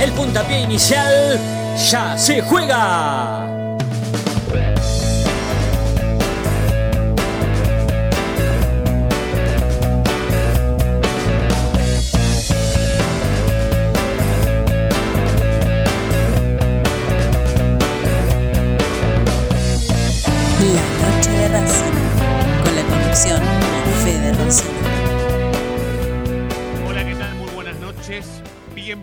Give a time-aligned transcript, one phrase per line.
[0.00, 1.38] el puntapié inicial
[1.76, 3.39] ya se juega.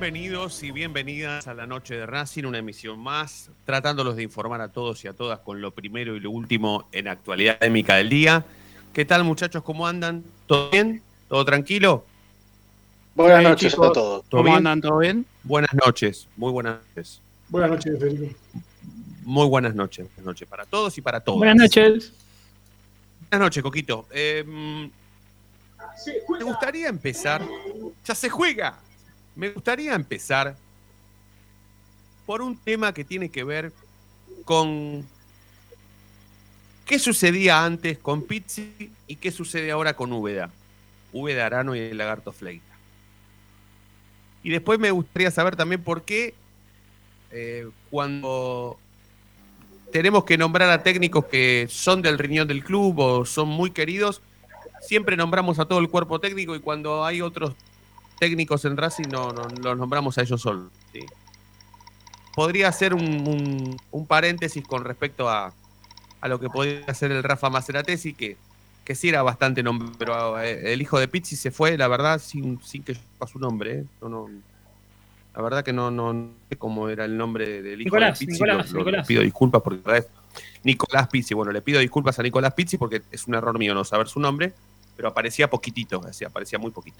[0.09, 4.70] Bienvenidos y bienvenidas a la noche de Racing, una emisión más, tratándolos de informar a
[4.70, 8.45] todos y a todas con lo primero y lo último en actualidad académica del día.
[8.94, 9.64] ¿Qué tal, muchachos?
[9.64, 10.23] ¿Cómo andan?
[10.45, 11.02] ¿Todo bien?
[11.27, 12.05] ¿Todo tranquilo?
[13.16, 13.89] Buenas Hey, noches chicos.
[13.89, 14.23] a todos.
[14.30, 14.55] ¿Todo ¿Cómo bien?
[14.55, 14.80] andan?
[14.80, 15.25] ¿Todo bien?
[15.44, 17.21] Buenas noches, muy buenas noches.
[17.49, 18.33] Buenas noches, Federico.
[19.23, 20.05] Muy buenas noches.
[20.16, 21.39] Buenas noches para todos y para todas.
[21.39, 22.14] Buenas noches.
[23.30, 24.05] Buenas noches, Coquito.
[24.11, 27.45] Eh, me gustaría empezar.
[28.05, 28.86] Ya se juega.
[29.38, 30.57] Me gustaría empezar
[32.25, 33.71] por un tema que tiene que ver
[34.43, 35.05] con
[36.85, 40.49] qué sucedía antes con Pizzi y qué sucede ahora con Úbeda.
[41.13, 42.65] Úbeda Arano y el Lagarto Fleita.
[44.41, 46.33] Y después me gustaría saber también por qué
[47.30, 48.80] eh, cuando
[49.91, 54.23] tenemos que nombrar a técnicos que son del riñón del club o son muy queridos,
[54.81, 57.53] siempre nombramos a todo el cuerpo técnico y cuando hay otros
[58.18, 60.72] técnicos en Racing no, no- los nombramos a ellos solos.
[60.94, 61.00] ¿sí?
[62.36, 65.54] Podría ser un, un- un paréntesis con respecto a,
[66.22, 68.38] a lo que podría hacer el Rafa Maceratesi, que,
[68.86, 72.20] que sí era bastante nombre, pero eh, el hijo de Pizzi se fue, la verdad,
[72.20, 73.80] sin, sin que yo sepa su nombre.
[73.80, 73.86] ¿eh?
[74.02, 74.30] No, no-
[75.36, 78.26] la verdad que no, no, no sé cómo era el nombre del hijo Nicolás, de
[78.26, 78.33] Pizzi.
[78.42, 79.06] Nicolás, lo- lo- Nicolás.
[79.06, 81.33] Le pido disculpas porque la verdad es Nicolás Pizzi.
[81.36, 84.20] Bueno, le pido disculpas a Nicolás Pizzi porque es un error mío no saber su
[84.20, 84.54] nombre,
[84.95, 86.98] pero aparecía poquitito, sea, aparecía muy poquito.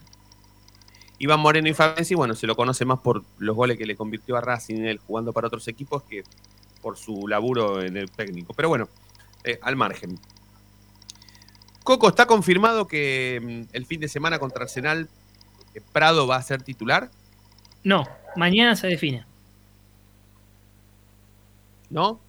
[1.20, 4.38] Iván Moreno y Fabenzi, bueno, se lo conoce más por los goles que le convirtió
[4.38, 6.24] a Racing él jugando para otros equipos que
[6.82, 8.54] por su laburo en el técnico.
[8.54, 8.88] Pero bueno,
[9.44, 10.20] eh, al margen.
[11.84, 15.10] Coco, ¿está confirmado que mm, el fin de semana contra Arsenal
[15.74, 17.10] eh, Prado va a ser titular?
[17.84, 19.26] No, mañana se define.
[21.90, 22.20] ¿No?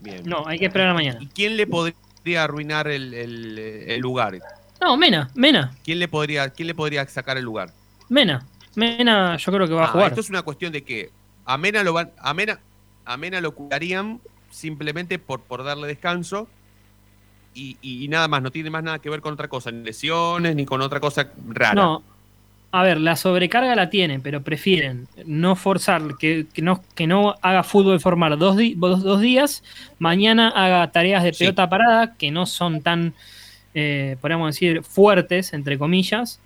[0.00, 0.22] Bien.
[0.24, 1.18] No, hay que esperar a mañana.
[1.20, 4.38] ¿Y quién le podría arruinar el, el- el lugar?
[4.80, 7.70] No, Mena, Mena, ¿Quién le, podría, ¿Quién le podría sacar el lugar?
[8.08, 8.44] Mena.
[8.76, 10.08] Mena yo creo que va a Ah, jugar.
[10.08, 11.10] Esto es una cuestión de que
[11.44, 12.58] a Mena lo van, a Mena,
[13.04, 14.20] a Mena lo cuidarían
[14.50, 16.48] simplemente por, por darle descanso
[17.54, 19.84] y, y- y nada más, no tiene más nada que ver con otra cosa, ni
[19.84, 21.74] lesiones, ni con otra cosa rara.
[21.74, 22.02] No.
[22.72, 27.36] A ver, la sobrecarga la tienen, pero prefieren no forzar, que, que no, que no
[27.40, 29.62] haga fútbol formar dos, di- dos, dos días,
[30.00, 31.44] mañana haga tareas de Sí.
[31.44, 33.14] pelota parada que no son tan,
[33.74, 36.40] eh, podríamos decir, fuertes, entre comillas,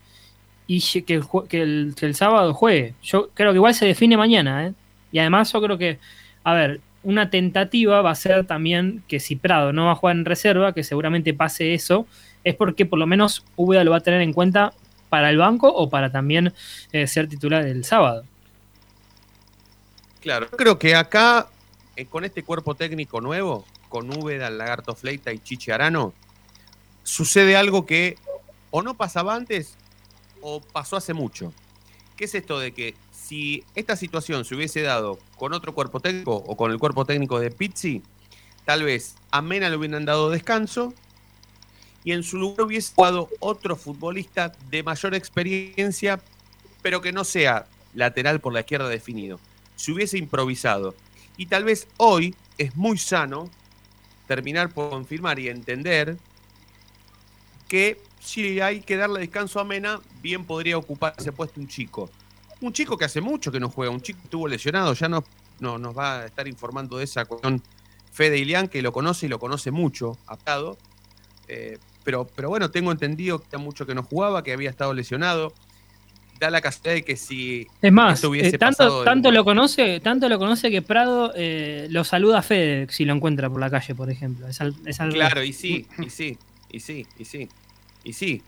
[0.70, 2.94] y que el, que, el, sábado juegue.
[3.02, 4.74] Yo creo que igual se define mañana, ¿eh?
[5.10, 5.98] Y además yo creo que,
[6.44, 10.16] a ver, una tentativa va a ser también que si Prado no va a jugar
[10.16, 12.06] en reserva, que seguramente pase eso,
[12.44, 14.74] es porque por lo menos Úbeda lo va a tener en cuenta
[15.08, 16.52] para el banco o para también
[16.92, 18.24] eh, ser titular el sábado.
[20.20, 21.48] Claro, yo creo que acá,
[21.96, 26.12] eh, con este cuerpo técnico nuevo, con Úbeda, Lagarto Fleita y Chichi Arano,
[27.04, 28.18] sucede algo que
[28.70, 29.78] o no pasaba antes
[30.42, 31.52] o pasó hace mucho.
[32.16, 36.34] ¿Qué es esto de que si esta situación se hubiese dado con otro cuerpo técnico
[36.34, 38.02] o con el cuerpo técnico de Pizzi,
[38.64, 40.92] tal vez a Mena le hubieran dado descanso
[42.04, 46.20] y en su lugar hubiese jugado otro futbolista de mayor experiencia,
[46.82, 49.38] pero que no sea lateral por la izquierda definido.
[49.76, 50.94] Se hubiese improvisado.
[51.36, 53.50] Y tal vez hoy es muy sano
[54.26, 56.16] terminar por confirmar y entender
[57.68, 62.10] que si hay que darle descanso a Mena, bien podría ocupar ese puesto un chico.
[62.60, 65.24] Un chico que hace mucho que no juega, un chico que estuvo lesionado, ya no,
[65.60, 67.62] no nos va a estar informando de esa cuestión
[68.12, 70.76] Fede Ilián, que lo conoce y lo conoce mucho, aptado.
[71.46, 74.92] Eh, pero, pero bueno, tengo entendido que hacía mucho que no jugaba, que había estado
[74.92, 75.52] lesionado.
[76.40, 80.28] Da la casualidad de que si Es más, hubiese eh, tanto, tanto lo conoce, tanto
[80.28, 83.94] lo conoce que Prado eh, lo saluda a Fede si lo encuentra por la calle,
[83.94, 84.46] por ejemplo.
[84.48, 86.38] Es al- es algo- Claro, y sí, y sí,
[86.70, 87.48] y sí, y sí,
[88.04, 88.42] y sí.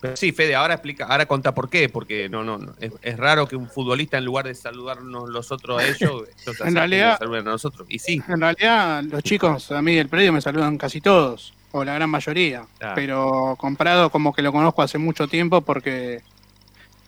[0.00, 3.16] Pero sí, Fede, ahora explica, ahora contá por qué, porque no, no, no, es, es
[3.16, 7.18] raro que un futbolista en lugar de saludarnos los otros a ellos, ellos En realidad-
[7.22, 7.86] a nosotros.
[7.88, 11.84] Y sí, En realidad, los chicos a mí del predio me saludan casi todos, o
[11.84, 12.66] la gran mayoría.
[12.96, 16.20] Pero comprado como que lo conozco hace mucho tiempo porque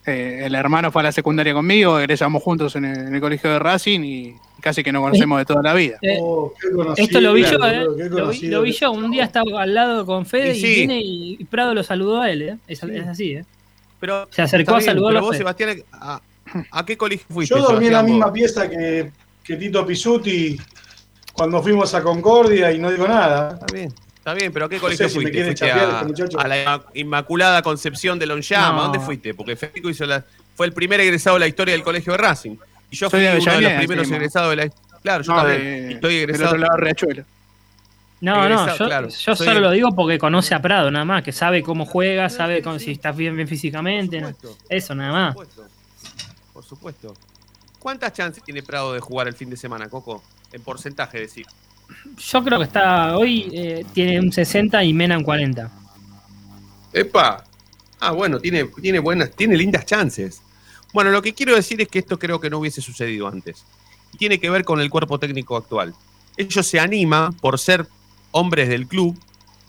[0.05, 3.49] eh, el hermano fue a la secundaria conmigo, egresamos juntos en el, en el colegio
[3.49, 5.97] de Racing y casi que nos conocemos de toda la vida.
[6.01, 7.83] Eh, Oh, conocido, Esto lo vi yo, eh.
[7.85, 8.57] Lo vi, conocido.
[8.57, 8.91] lo vi yo.
[8.91, 10.75] Un día estaba al lado con Fede Y y, sí.
[10.75, 12.57] viene y, Prado lo saludó a él, ¿eh?
[12.67, 12.87] Es, Sí.
[12.91, 13.45] es así, ¿eh?
[13.99, 15.19] pero Se acercó está a bien, saludarlo.
[15.19, 15.37] pero vos.
[15.37, 16.19] Sebastián, ¿a,
[16.71, 17.53] a qué colegio fuiste?
[17.55, 19.11] Yo dormí en la misma pieza que,
[19.43, 20.57] que Tito Pisuti
[21.33, 23.51] cuando fuimos a Concordia y no digo nada.
[23.61, 25.43] Está bien, está bien, pero ¿a qué No colegio sé si me fuiste?
[25.45, 28.77] ¿Fuiste a, este a la Inma- Inmaculada Concepción de Lonllama?
[28.77, 28.83] No.
[28.85, 29.33] ¿Dónde fuiste?
[29.35, 30.23] Porque Federico hizo la,
[30.55, 32.55] fue el primer egresado de la historia del colegio de Racing.
[32.95, 34.15] Y yo Soy fui de uno de los primeros encima.
[34.15, 34.69] egresados de la
[35.03, 35.61] Claro, yo No, también.
[35.61, 36.47] de- Y estoy del egresado.
[36.51, 37.23] otro lado de Riachuelo.
[38.21, 39.09] No, no, yo, claro.
[39.09, 41.85] yo Soy solo el- lo digo porque conoce a Prado, nada más, que sabe cómo
[41.85, 44.21] juega, sabe cómo- si está bien, bien físicamente.
[44.21, 44.35] Por ¿no?
[44.35, 45.35] supuesto, Eso, nada más.
[45.35, 45.73] por supuesto.
[46.53, 47.13] Por supuesto.
[47.79, 50.23] ¿Cuántas chances tiene Prado de jugar el fin de semana, Coco?
[50.53, 51.45] En porcentaje, decir.
[52.17, 55.69] Yo creo que está hoy eh, tiene un 60 y Mena un 40.
[56.93, 57.43] ¡Epa!
[57.99, 60.41] Ah, bueno, tiene, tiene buenas, tiene lindas chances.
[60.95, 63.65] Bueno, lo que quiero decir es que esto creo que no hubiese sucedido antes.
[64.13, 65.93] Y tiene que ver con el cuerpo técnico actual.
[66.37, 67.85] Ellos se animan por ser
[68.31, 69.13] hombres del club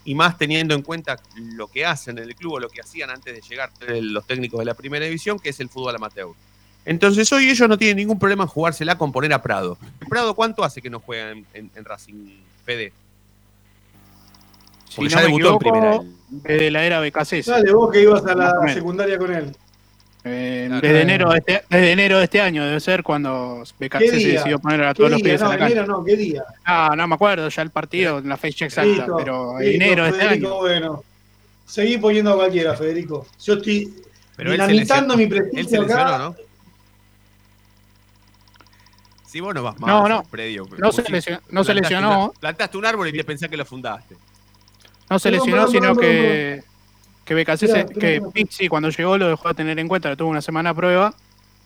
[0.05, 3.11] y más teniendo en cuenta lo que hacen en el club o lo que hacían
[3.11, 3.71] antes de llegar
[4.01, 6.29] los técnicos de la primera división, que es el fútbol amateur.
[6.85, 9.77] Entonces hoy ellos no tienen ningún problema en jugársela con poner a Prado.
[10.09, 12.93] ¿Prado cuánto hace que no juega en, en- en Racing Fede?
[14.89, 15.95] Si Porque no ya me debutó en primera.
[15.97, 17.45] equivoco, desde la era BKC.
[17.45, 19.57] Dale, vos que ibas a la secundaria con él.
[20.29, 20.81] Eh, Claro.
[20.81, 24.17] desde, enero de este, desde enero de este año debe ser cuando BKC ¿Qué se
[24.33, 25.25] decidió poner a ¿Qué todos los día?
[25.25, 25.73] pibes en la cancha.
[25.73, 26.45] enero no, ¿qué día?
[26.65, 30.23] Ah, no me acuerdo ya el partido, la fecha exacta, pero listo, enero de este
[30.25, 30.57] Federico, año.
[30.59, 31.05] bueno.
[31.65, 33.27] Seguí poniendo a cualquiera, Federico.
[33.43, 33.95] Yo estoy
[34.37, 35.17] Pero se dinamitando lesionó.
[35.17, 36.19] mi Él se prestigio lesionó, acá.
[36.19, 36.37] ¿no?
[39.27, 40.23] Si vos no vas más No, no.
[40.25, 40.67] predio.
[40.79, 42.25] No se lesionó- no se plantaste lesionó.
[42.27, 44.17] una- plantaste un árbol y te pensás que lo fundaste.
[45.11, 46.63] No se lesionó, sino que,
[47.27, 48.23] que BKC, que.
[48.33, 51.13] Pizzi cuando llegó lo dejó de tener en cuenta, lo tuvo una semana a prueba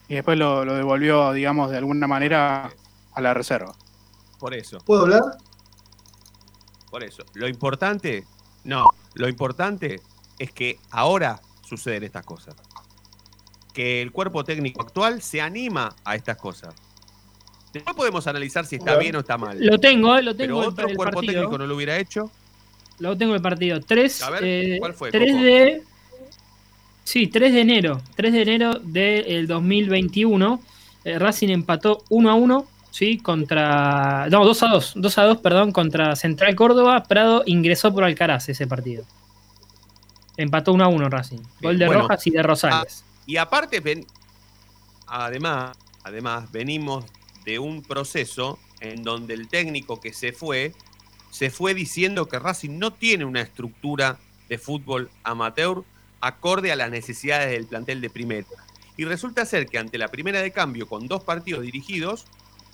[0.09, 2.69] y después lo, lo devolvió, digamos, de alguna manera
[3.13, 3.73] a la reserva.
[4.39, 5.21] Por eso, ¿Puedo hablar?
[6.89, 7.23] por eso.
[7.35, 8.25] Lo importante,
[8.65, 10.01] no, lo importante
[10.39, 12.55] es que ahora suceden estas cosas.
[13.71, 16.73] Que el cuerpo técnico actual se anima a estas cosas.
[17.71, 19.57] Después podemos analizar si está bien o está mal.
[19.63, 21.33] Lo tengo, eh, lo Pero tengo el, otro el cuerpo partido.
[21.35, 22.29] técnico no lo hubiera hecho.
[23.01, 23.79] Lo tengo el partido.
[23.81, 25.43] 3, A ver, eh, ¿cuál fue, 3 Coco?
[25.43, 25.81] de.
[27.03, 28.01] Sí, 3 de enero.
[28.15, 30.61] 3 de enero del 2021.
[31.03, 32.65] eh, Racing empató 1 a 1.
[32.91, 34.27] Sí, contra.
[34.29, 34.93] No, 2 a 2.
[34.97, 37.03] 2 a 2, perdón, contra Central Córdoba.
[37.03, 39.03] Prado ingresó por Alcaraz ese partido.
[40.37, 41.39] Empató 1 a 1 Racing.
[41.59, 42.01] Gol de bueno.
[42.03, 43.03] Rojas y de Rosales.
[43.25, 44.05] Y aparte, ven,
[45.07, 47.05] además, además, venimos
[47.45, 50.73] de un proceso en donde el técnico que se fue,
[51.31, 54.19] se fue diciendo que Racing no tiene una estructura
[54.49, 55.83] de fútbol amateur
[56.19, 58.45] acorde a las necesidades del plantel de primera.
[58.97, 62.25] Y resulta ser que ante la primera de cambio, con dos partidos dirigidos,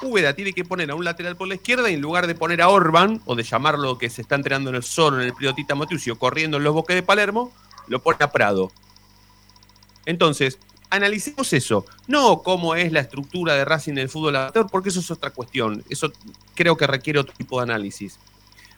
[0.02, 2.62] Úbeda tiene que poner a un lateral por la izquierda y en lugar de poner
[2.62, 5.76] a Orban, o de llamarlo que se está entrenando en el solo en el Priotita
[5.76, 7.52] Matiucio, corriendo en los bosques de Palermo,
[7.88, 8.72] lo pone a Prado.
[10.06, 14.90] Entonces, analicemos eso, no cómo es la estructura de Racing en el fútbol amateur, porque
[14.90, 16.12] eso es otra cuestión, eso
[16.56, 18.20] creo que requiere otro tipo de análisis.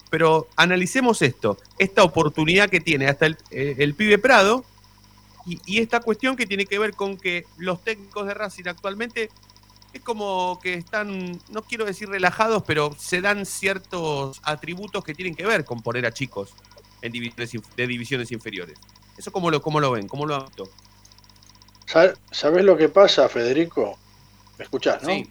[0.10, 4.64] Pero analicemos esto, esta oportunidad que tiene hasta el, eh, el pibe Prado
[5.46, 9.30] y, y esta cuestión que tiene que ver con que los técnicos de Racing actualmente
[9.94, 15.36] es como que están, no quiero decir relajados, pero se dan ciertos atributos que tienen
[15.36, 16.54] que ver con poner a chicos
[17.02, 18.78] en divisiones, de divisiones inferiores.
[19.18, 20.08] ¿Eso cómo lo, cómo lo ven?
[20.08, 20.70] ¿Cómo lo han visto?
[21.86, 23.98] Sa- ¿Sabes lo que pasa, Federico?
[24.58, 25.10] ¿Me escuchás, no?
[25.10, 25.28] Sí,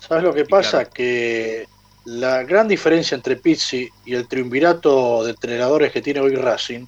[0.00, 0.70] ¿Sabes lo que Sí, pasa?
[0.70, 0.90] claro.
[0.92, 1.66] Que
[2.06, 6.86] la gran diferencia entre Pizzi y el triunvirato de entrenadores que tiene hoy Racing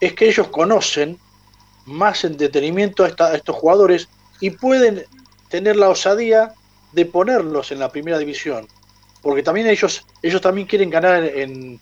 [0.00, 1.18] es que ellos conocen
[1.86, 4.08] más en detenimiento a, esta- a estos jugadores
[4.40, 5.04] y pueden
[5.48, 6.52] tener la osadía
[6.92, 8.68] de ponerlos en la primera división.
[9.22, 11.80] Porque también ellos, ellos también quieren ganar en,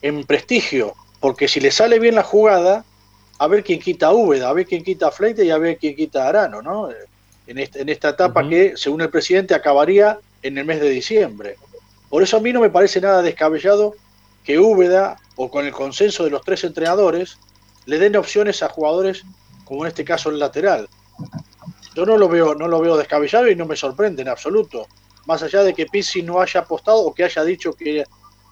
[0.00, 0.94] en prestigio.
[1.20, 2.84] Porque si les sale bien la jugada,
[3.40, 6.24] a ver quién quita Úbeda, a ver quién quita Fleite y a ver quién quita
[6.24, 6.88] a Arano, ¿no?
[7.48, 11.56] En, este- en esta etapa que, según el presidente, acabaría en el mes de diciembre.
[12.08, 13.94] Por eso a mí no me parece nada descabellado
[14.44, 17.38] que Úbeda, o con el consenso de los tres entrenadores,
[17.86, 19.24] le den opciones a jugadores
[19.64, 20.88] como en este caso el lateral.
[21.94, 24.86] Yo no lo veo, no lo veo descabellado y no me sorprende en absoluto.
[25.26, 28.04] Más allá de que Pizzi no haya apostado o que haya dicho que,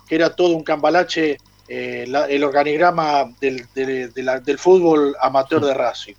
[0.09, 6.15] era todo un cambalache eh, el organigrama del, del fútbol amateur de Racing.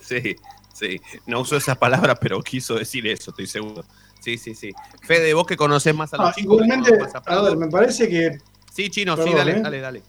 [0.00, 0.36] Sí,
[0.72, 1.00] sí.
[1.26, 3.84] No usó esas palabras, pero quiso decir eso, estoy seguro.
[4.22, 4.70] Sí, sí, sí.
[5.02, 6.54] Fede, vos que conocés más a los Ah, chicos.
[6.54, 8.38] igualmente, a ver, me parece que
[8.72, 9.60] Sí, chino, sí, dale, ¿eh?
[9.60, 10.02] dale, dale.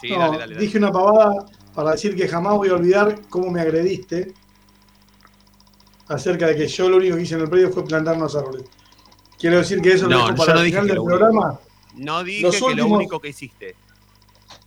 [0.00, 0.66] Sí, no, dale, dale, dale.
[0.66, 4.32] dije una pavada para decir que jamás voy a olvidar cómo me agrediste
[6.08, 8.66] acerca de que yo lo único que hice en el predio fue plantarnos árboles.
[9.38, 11.58] Quiero decir que eso No, lo para no el final del programa.
[11.94, 13.74] No dije Los que lo único que hiciste.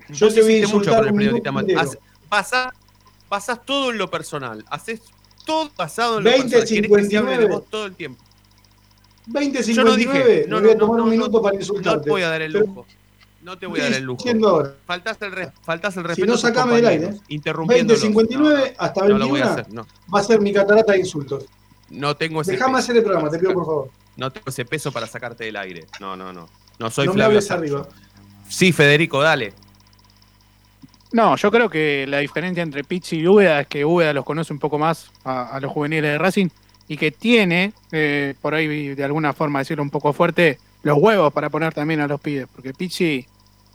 [0.09, 1.51] Yo te hiciste mucho el periodista
[3.29, 4.65] pasás todo en lo personal.
[4.69, 5.01] Haces
[5.47, 6.67] todo basado en lo 20, personal.
[6.67, 7.47] Querés que se hable de 59.
[7.47, 8.23] vos todo el tiempo.
[9.27, 10.11] 20.59, Yo no dije.
[10.13, 12.03] me No, voy a no, tomar no, un no, minuto para No insultarte.
[12.03, 12.85] te voy a dar el lujo.
[13.41, 14.23] No te voy a dar el lujo.
[14.85, 17.13] Faltás el, re- faltás el Si respeto no, a tus sacame del aire.
[17.29, 18.03] Interrumpiéndolos.
[18.03, 19.73] 20.59 hasta no, no, no lo voy a 21 hacer.
[19.73, 21.45] No, va a ser mi catarata de insultos.
[21.89, 23.91] no tengo ese Dejame peso hacer el programa, te pido por favor.
[24.17, 25.85] No tengo ese peso para sacarte del aire.
[25.99, 26.49] No, no, no.
[26.79, 27.61] No soy no me Flavio Sancho.
[27.61, 27.87] arriba.
[28.49, 29.53] Sí, Federico, dale.
[31.13, 34.51] No, yo creo que la diferencia entre Pizzi y Úbeda es que Úbeda los conoce
[34.51, 36.49] un poco más a, a los juveniles de Racing
[36.87, 41.33] y que tiene, eh, por ahí de alguna forma decirlo un poco fuerte, los huevos
[41.33, 43.25] para poner también a los pibes, porque Pizzi,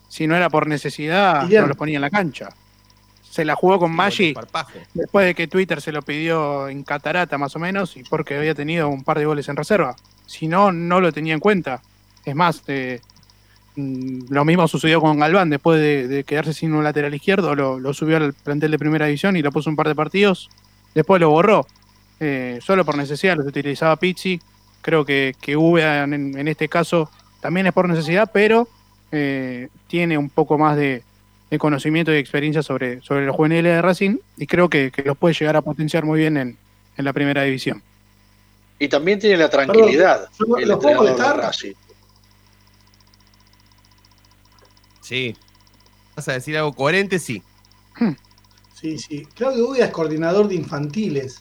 [0.08, 2.48] si no era por necesidad, no los ponía en la cancha.
[3.22, 4.34] Se la jugó con Maggi
[4.92, 8.54] después de que Twitter se lo pidió en catarata más o menos y porque había
[8.54, 9.96] tenido un par de goles en reserva.
[10.26, 11.80] Si no, no lo tenía en cuenta.
[12.26, 13.00] Es más, eh,
[13.76, 17.94] lo mismo sucedió con Galván, después de, de quedarse sin un lateral izquierdo, lo, lo
[17.94, 20.50] subió al plantel de primera división y lo puso un par de partidos,
[20.94, 21.66] después lo borró.
[22.20, 24.40] Eh, solo por necesidad los utilizaba Pizzi.
[24.80, 27.10] Creo que, que en, en este caso
[27.40, 28.68] también es por necesidad, pero
[29.10, 31.02] eh, tiene un poco más de,
[31.50, 35.16] de conocimiento y experiencia sobre, sobre los juveniles de Racing y creo que, que los
[35.16, 36.56] puede llegar a potenciar muy bien en,
[36.96, 37.82] en la primera división.
[38.78, 41.36] Y también tiene la tranquilidad Perdón, el ¿los puedo entrenador de molestar?
[41.36, 41.72] Racing.
[45.12, 45.36] Sí.
[46.16, 47.18] ¿Vas a decir algo coherente?
[47.18, 47.42] Sí.
[48.80, 49.24] Sí, sí.
[49.36, 51.40] Claudio Úbeda es coordinador de infantiles.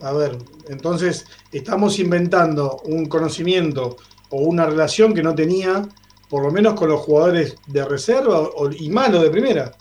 [0.00, 0.36] A ver,
[0.68, 3.96] entonces estamos inventando un conocimiento
[4.28, 5.88] o una relación que no tenía,
[6.28, 9.72] por lo menos con los jugadores de reserva o- y malo de primera.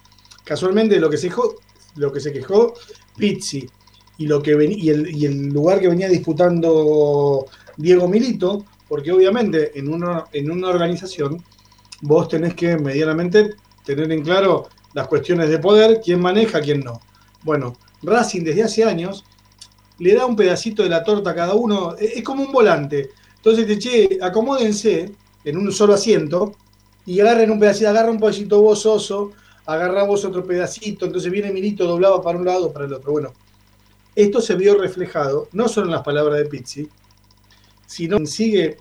[0.46, 1.30] Casualmente lo que se
[1.98, 2.74] lo que se quejó
[3.18, 3.70] Pizzi
[4.18, 9.92] y lo que y el, lugar que venía disputando Diego Milito, porque obviamente en
[10.32, 11.44] en una organización
[12.02, 17.02] vos tenés que medianamente tener en claro las cuestiones de poder, quién maneja, quién no.
[17.44, 19.26] Bueno, Racing desde hace años
[20.00, 23.12] le da un pedacito de la torta a cada uno, es, es como un volante.
[23.38, 25.12] Entonces, te, che, acomódense
[25.44, 26.54] en un solo asiento
[27.06, 29.32] y agarren un pedacito, agarra un pedacito vos, Oso,
[29.66, 33.12] agarra vos otro pedacito, entonces viene Milito doblado para un lado o para el otro.
[33.12, 33.34] Bueno,
[34.16, 36.88] esto se vio reflejado, no solo en las palabras de Pizzi,
[37.86, 38.78] sino en sigue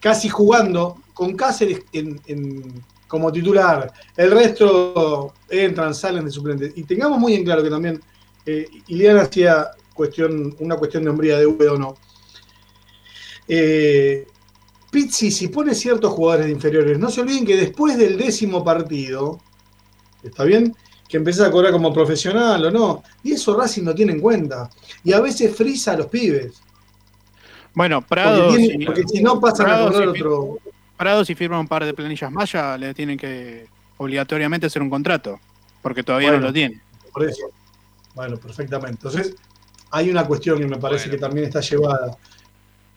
[0.00, 3.92] casi jugando con Cáceres en- en- como titular.
[4.16, 6.72] El resto entran, salen de suplentes.
[6.76, 8.00] Y tengamos muy en claro que también
[8.46, 11.94] eh, Iliana hacía cuestión, una cuestión de hombría de V o no.
[13.48, 14.26] Eh,
[14.90, 19.40] Pizzi, si pone ciertos jugadores de inferiores, no se olviden que después del décimo partido,
[20.22, 20.74] ¿está bien?
[21.08, 23.02] Que empezás a cobrar como profesional o no.
[23.22, 24.68] Y eso Racing no tiene en cuenta.
[25.04, 26.60] Y a veces frisa a los pibes.
[27.74, 30.58] Bueno, Prado, Porque, tiene- si, porque si no pasan a cobrar otro.
[31.02, 33.66] Prado, si firma un par de planillas maya, le tienen que
[33.96, 35.40] obligatoriamente hacer un contrato,
[35.82, 36.42] porque todavía Bueno.
[36.42, 36.80] no lo tiene.
[37.12, 37.46] Por eso.
[38.14, 38.92] Bueno, perfectamente.
[39.04, 39.34] Entonces,
[39.90, 41.16] hay una cuestión que me parece Bueno.
[41.18, 42.16] que también está llevada.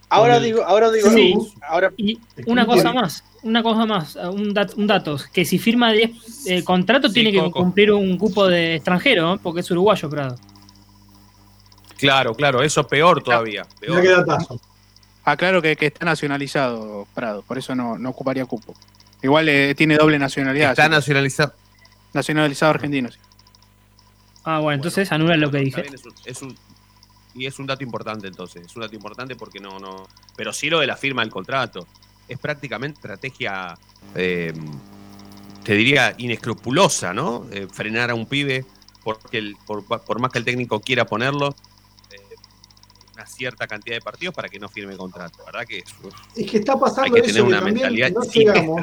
[0.10, 1.34] Ahora digo, ahora digo, Sí.
[1.68, 5.92] ahora Y una cosa más, una cosa más, un, dat- un dato, que si firma
[5.92, 6.12] 10
[6.46, 7.60] eh, contratos Sí, tiene que Coco.
[7.62, 9.40] cumplir un cupo de extranjero, ¿eh?
[9.42, 10.36] porque es uruguayo, Prado.
[11.98, 13.66] Claro, claro, eso peor todavía.
[13.82, 14.60] Mira Peor.
[15.26, 18.76] Aclaro que, que está nacionalizado Prado, por eso no, no ocuparía cupo.
[19.24, 20.72] Igual eh, tiene doble nacionalidad.
[20.72, 21.54] Está nacionalizado.
[22.14, 23.12] nacionalizado argentino.
[23.12, 23.18] sí.
[24.44, 25.82] Ah, bueno, entonces anula lo que dije.
[25.82, 26.58] bien, Es un, es un-
[27.34, 28.66] y es un dato importante entonces.
[28.66, 30.08] Es un dato importante porque no, no.
[30.38, 31.86] Pero sí lo de la firma del contrato.
[32.30, 33.78] Es prácticamente estrategia,
[34.14, 34.54] eh,
[35.64, 37.46] te diría, inescrupulosa, ¿no?
[37.52, 38.64] Eh, frenar a un pibe
[39.04, 41.56] porque el- por, por más que el técnico quiera ponerlo.
[43.26, 45.66] Una cierta cantidad de partidos para que no firme contrato, ¿verdad?
[45.68, 48.82] Que uf, Es que está hay pasando que eso tener una mentalidad no llegamos,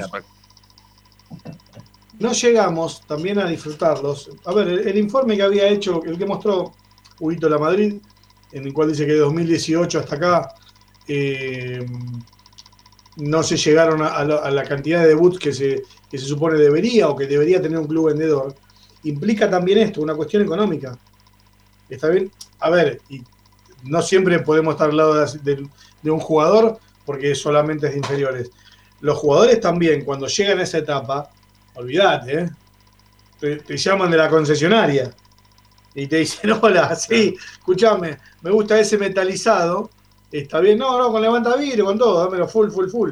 [2.18, 4.30] no llegamos también a disfrutarlos.
[4.44, 6.72] A ver, el, el informe que había hecho, el que mostró
[7.18, 7.94] Huguito La Madrid,
[8.52, 10.54] en el cual dice que de 2018 hasta acá
[11.08, 11.84] eh,
[13.16, 16.26] no se llegaron a, a la, a la cantidad de debuts que se, que se
[16.26, 18.54] supone debería o que debería tener un club vendedor,
[19.04, 20.98] implica también esto, una cuestión económica.
[21.88, 22.30] ¿Está bien?
[22.60, 23.22] A ver, y
[23.84, 25.68] no siempre podemos estar al lado de, de-
[26.02, 28.50] de un jugador porque solamente es de inferiores.
[29.00, 31.30] Los jugadores también, cuando llegan a esa etapa,
[31.74, 32.50] olvídate, ¿eh?
[33.40, 35.12] te, te llaman de la concesionaria
[35.94, 39.90] y te dicen, hola, sí, escúchame, me gusta ese metalizado,
[40.30, 43.10] está bien, no, no, con levanta vidrio, con todo, dámelo full, full, full.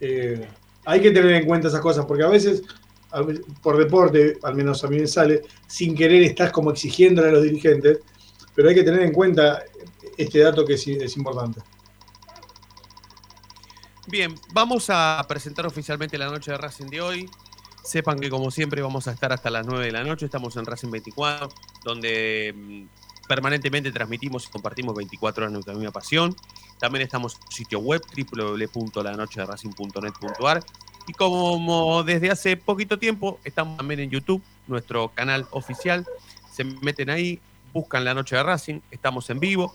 [0.00, 0.48] Eh,
[0.84, 2.62] hay que tener en cuenta esas cosas, porque a veces,
[3.62, 7.42] por deporte, al menos a mí me sale, sin querer estás como exigiéndole a los
[7.42, 7.98] dirigentes,
[8.54, 9.62] pero hay que tener en cuenta
[10.16, 11.60] este dato que es, importante.
[14.06, 17.30] Bien, vamos a presentar oficialmente la noche de Racing de hoy.
[17.82, 20.26] Sepan que como siempre vamos a estar hasta las 9 de la noche.
[20.26, 21.48] Estamos en Racing 24,
[21.84, 22.84] donde mm,
[23.26, 26.36] permanentemente transmitimos y compartimos 24 horas de nuestra misma pasión.
[26.78, 28.02] También estamos en su sitio web
[28.32, 30.62] www.lanochederacing.net.ar
[31.06, 36.06] y como desde hace poquito tiempo estamos también en YouTube, nuestro canal oficial.
[36.52, 37.40] Se meten ahí,
[37.72, 39.74] buscan la noche de Racing, estamos en vivo,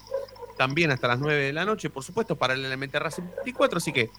[0.58, 4.02] también hasta las 9 de la noche, por supuesto, paralelamente a Racing 24, así que
[4.02, 4.12] eh,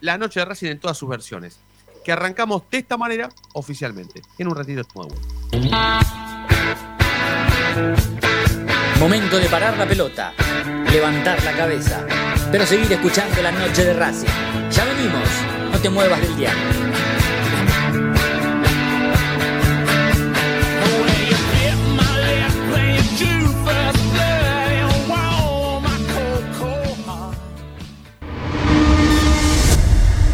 [0.00, 1.58] la noche de Racing en todas sus versiones.
[2.04, 4.22] Que arrancamos de esta manera oficialmente.
[4.38, 5.12] En un ratito estamos.
[9.00, 10.32] Momento de parar la pelota,
[10.90, 12.06] levantar la cabeza,
[12.50, 14.28] pero seguir escuchando la noche de Racing.
[14.70, 15.28] Ya venimos,
[15.72, 16.95] no te muevas del diario.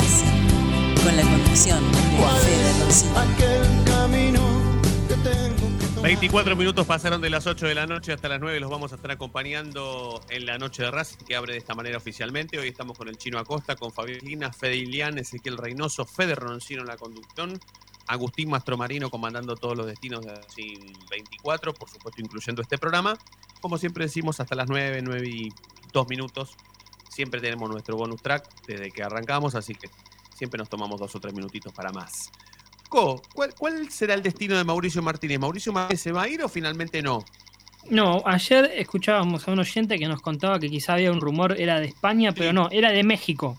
[0.00, 1.98] Racing, con la conducción de
[2.40, 3.10] Fede Rossini.
[6.02, 8.58] 24 minutos pasaron de las 8 de la noche hasta las 9.
[8.60, 11.98] Los vamos a estar acompañando en la noche de Racing, que abre de esta manera
[11.98, 12.58] oficialmente.
[12.58, 16.80] Hoy estamos con el Chino Acosta, con Fabián Lina, Fede Ilián, Ezequiel Reynoso, Fede Roncino
[16.80, 17.60] en la conducción,
[18.06, 23.18] Agustín Mastromarino comandando todos los destinos de Racing 24, por supuesto incluyendo este programa.
[23.60, 25.52] Como siempre decimos, hasta las 9, 9 y
[25.92, 26.56] 2 minutos.
[27.10, 29.90] Siempre tenemos nuestro bonus track desde que arrancamos, así que
[30.34, 32.30] siempre nos tomamos dos o tres minutitos para más.
[32.88, 35.38] Co, ¿cuál, cuál será el destino de Mauricio Martínez?
[35.38, 37.24] ¿Mauricio Martínez se va a ir o finalmente no?
[37.88, 41.80] No, ayer escuchábamos a un oyente que nos contaba que quizá había un rumor, era
[41.80, 43.58] de España, pero no, era de México.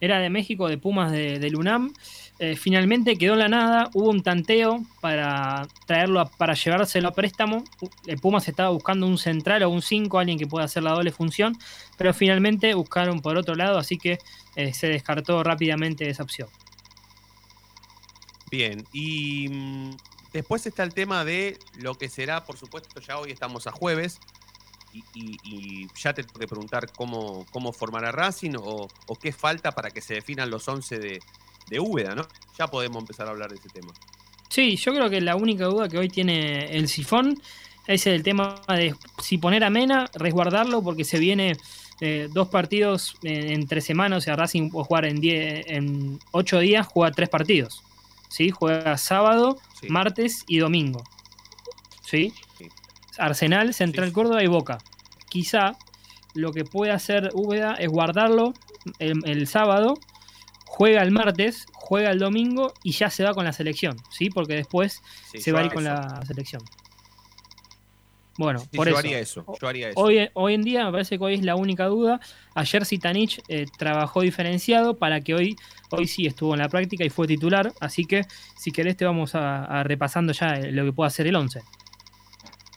[0.00, 1.92] Era de México, de Pumas de, del UNAM.
[2.38, 7.64] Eh, finalmente quedó la nada, hubo un tanteo para traerlo, a- para llevárselo a préstamo.
[8.06, 11.12] El Pumas estaba buscando un central o un 5, alguien que pueda hacer la doble
[11.12, 11.56] función,
[11.96, 14.18] pero finalmente buscaron por otro lado, así que
[14.54, 16.48] eh, se descartó rápidamente esa opción.
[18.50, 19.90] Bien, y mm,
[20.32, 24.20] después está el tema de lo que será, por supuesto, ya hoy estamos a jueves,
[24.92, 29.90] y ya te tengo que preguntar cómo, cómo formará Racing o, o qué falta para
[29.90, 31.20] que se definan los 11 de,
[31.68, 32.26] de Úbeda, ¿no?
[32.58, 33.92] Ya podemos empezar a hablar de ese tema.
[34.48, 37.40] Sí, yo creo que la única duda que hoy tiene el sifón
[37.86, 41.56] es el tema de si poner a Mena, resguardarlo, porque se viene
[42.00, 46.18] eh, dos partidos en, en tres semanas, o sea, Racing puede jugar en, die- en
[46.32, 47.82] ocho días, juega tres partidos.
[48.28, 48.50] ¿sí?
[48.50, 51.02] Juega sábado, martes y domingo.
[52.02, 52.32] ¿sí?
[53.18, 54.78] Arsenal, Central Córdoba y Boca.
[55.28, 55.76] Quizá
[56.34, 58.52] lo que puede hacer Úbeda es guardarlo
[58.98, 59.98] el, el sábado,
[60.76, 64.28] juega el martes, juega el domingo y ya se va con la selección, ¿sí?
[64.28, 65.00] Porque después
[65.32, 66.62] Sí, se va a ir con la selección.
[68.38, 68.98] Bueno, Sí, por yo eso.
[68.98, 69.98] haría eso, yo haría eso.
[69.98, 72.20] Hoy, hoy en día me parece que hoy es la única duda.
[72.54, 75.56] Ayer Sitanich eh, trabajó diferenciado para que hoy,
[75.90, 77.72] hoy sí estuvo en la práctica y fue titular.
[77.80, 78.26] Así que
[78.58, 81.62] si querés te vamos a, a repasando ya eh, lo que puede hacer el 11.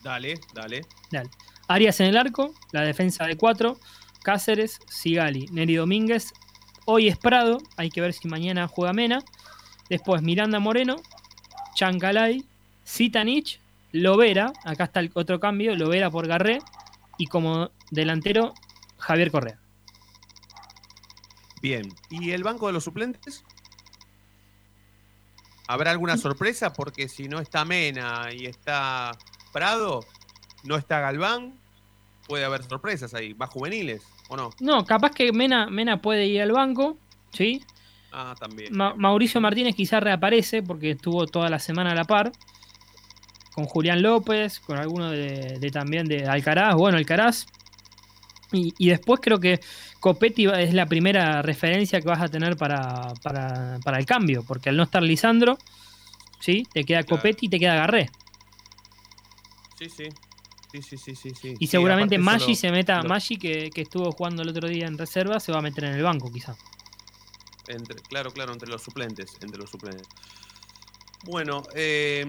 [0.02, 0.86] Dale, dale.
[1.12, 1.30] Dale.
[1.68, 3.78] Arias en el arco, la defensa de 4,
[4.24, 6.32] Cáceres, Sigali, Neri Domínguez.
[6.92, 9.24] Hoy es Prado, hay que ver si mañana juega Mena.
[9.92, 10.96] Después Miranda Moreno,
[11.76, 12.44] Chancalay,
[12.84, 13.60] Sitanich,
[13.92, 16.64] Lovera, acá está el otro cambio, Lovera por Garré.
[17.20, 18.56] Y como delantero,
[18.98, 19.60] Javier Correa.
[21.62, 23.44] Bien, ¿y el banco de los suplentes?
[25.68, 26.74] ¿Habrá alguna sorpresa?
[26.74, 29.12] Porque si no está Mena y está
[29.54, 30.08] Prado,
[30.64, 31.54] no está Galván,
[32.26, 34.52] puede haber sorpresas ahí, más juveniles, ¿o no?
[34.62, 36.98] No, capaz que Mena, Mena puede ir al banco,
[37.34, 37.62] ¿sí?
[38.12, 38.76] Ah, también.
[38.76, 42.32] Ma- Mauricio Martínez quizás reaparece porque estuvo toda la semana a la par.
[43.54, 47.46] Con Julián López, con alguno de, de también de Alcaraz, bueno, Alcaraz.
[48.52, 49.60] Y, y después creo que
[50.00, 54.70] Copetti es la primera referencia que vas a tener para, para, para el cambio, porque
[54.70, 55.58] al no estar Lisandro,
[56.40, 56.64] ¿sí?
[56.74, 57.22] Te queda Claro.
[57.22, 58.10] Copetti y te queda Garré.
[59.78, 60.06] Sí, sí.
[60.72, 61.56] Sí, sí, sí, sí, sí.
[61.60, 64.86] Y seguramente Maggi se lo- meta, lo- Maggi que, que estuvo jugando el otro día
[64.88, 66.56] en reserva, se va a meter en el banco quizá.
[67.68, 70.08] Entre, claro, claro, entre los suplentes, entre los suplentes.
[71.24, 72.26] Bueno, eh,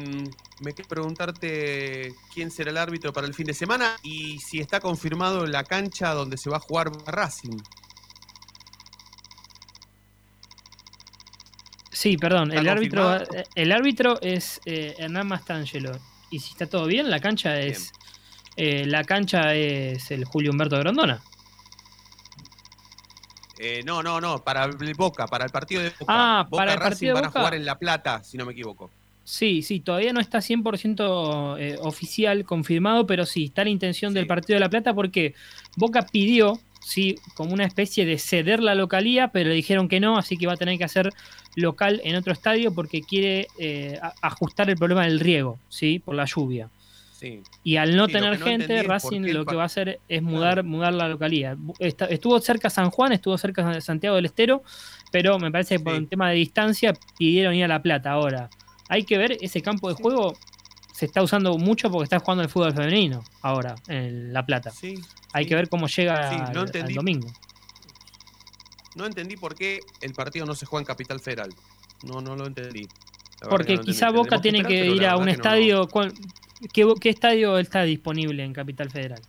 [0.60, 4.80] me quiero preguntarte quién será el árbitro para el fin de semana y si está
[4.80, 7.58] confirmado la cancha donde se va a jugar Racing.
[11.92, 13.44] Sí, perdón, ¿Está el árbitro, confirmado?
[13.54, 15.92] el árbitro es eh, Hernán Mastangelo.
[16.30, 17.92] Y si está todo bien, la cancha es
[18.56, 21.22] eh, la cancha es el Julio Humberto Grondona.
[23.62, 26.06] Eh, no, no, no, para el Boca, para el partido de Boca.
[26.08, 28.46] Ah, Boca para el Racing partido de van a jugar en La Plata, si no
[28.46, 28.90] me equivoco.
[29.22, 34.26] Sí, sí, todavía no está 100% eh, oficial, confirmado, pero sí, está la intención del
[34.26, 35.34] Partido de la Plata porque
[35.76, 40.16] Boca pidió, sí, como una especie de ceder la localía, pero le dijeron que no,
[40.16, 41.10] así que va a tener que hacer
[41.54, 46.24] local en otro estadio porque quiere eh, ajustar el problema del riego, sí, por la
[46.24, 46.70] lluvia.
[47.20, 47.42] Sí.
[47.62, 50.64] Y al no Sí, tener no gente, Racing lo que va a hacer es mudar,
[50.64, 51.06] mudar la
[51.78, 54.62] está- estuvo cerca San Juan, estuvo cerca de Santiago del Estero,
[55.12, 58.12] pero me parece que por un tema de distancia pidieron ir a La Plata.
[58.12, 58.48] Ahora,
[58.88, 60.34] hay que ver, ese campo de juego
[60.94, 64.70] se está usando mucho porque está jugando el fútbol femenino ahora en La Plata.
[65.34, 67.28] hay que ver cómo llega no al- al, domingo.
[68.96, 71.50] No entendí por qué el partido no se juega en Capital Federal.
[72.02, 72.88] No, no lo entendí.
[73.48, 73.92] Porque no entendí.
[73.92, 75.86] quizá Boca tiene esperar, que ir a un no- estadio.
[75.86, 76.12] ¿cuál-
[76.72, 79.20] ¿qué, qué estadio está disponible en Capital Federal?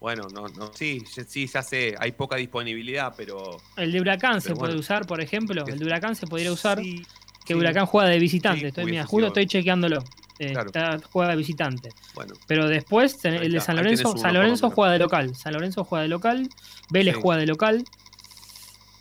[0.00, 4.54] Bueno, no, no, sí, sí, ya sé, hay poca disponibilidad, pero El de Huracán se
[4.54, 5.66] puede usar, por ejemplo.
[5.66, 6.78] El de Huracán se podría usar.
[6.78, 7.54] que sí.
[7.54, 8.60] Huracán juega de visitante.
[8.60, 10.04] Sí, estoy, mira, sido- estoy chequeándolo.
[10.38, 10.66] Eh, Claro.
[10.66, 11.88] está- juega de visitante.
[12.14, 12.34] bueno.
[12.46, 15.34] Pero después, ten- el de San Lorenzo, San Lorenzo juega de local.
[15.34, 16.48] San Lorenzo juega de local.
[16.90, 17.84] Vélez juega de local.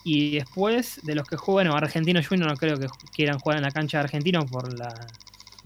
[0.03, 3.65] Y después, de los que juegan, bueno, Argentino Junior no creo que quieran jugar en
[3.65, 5.05] la cancha de Argentino por la-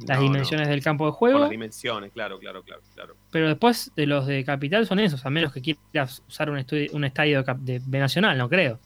[0.07, 1.39] las No, dimensiones del campo de Por juego.
[1.39, 3.15] las dimensiones, claro, claro, claro, claro.
[3.31, 6.89] Pero después de los de Capital son esos, a menos que quieras usar un, estu-
[6.93, 8.79] un estadio de, de B Nacional, no creo.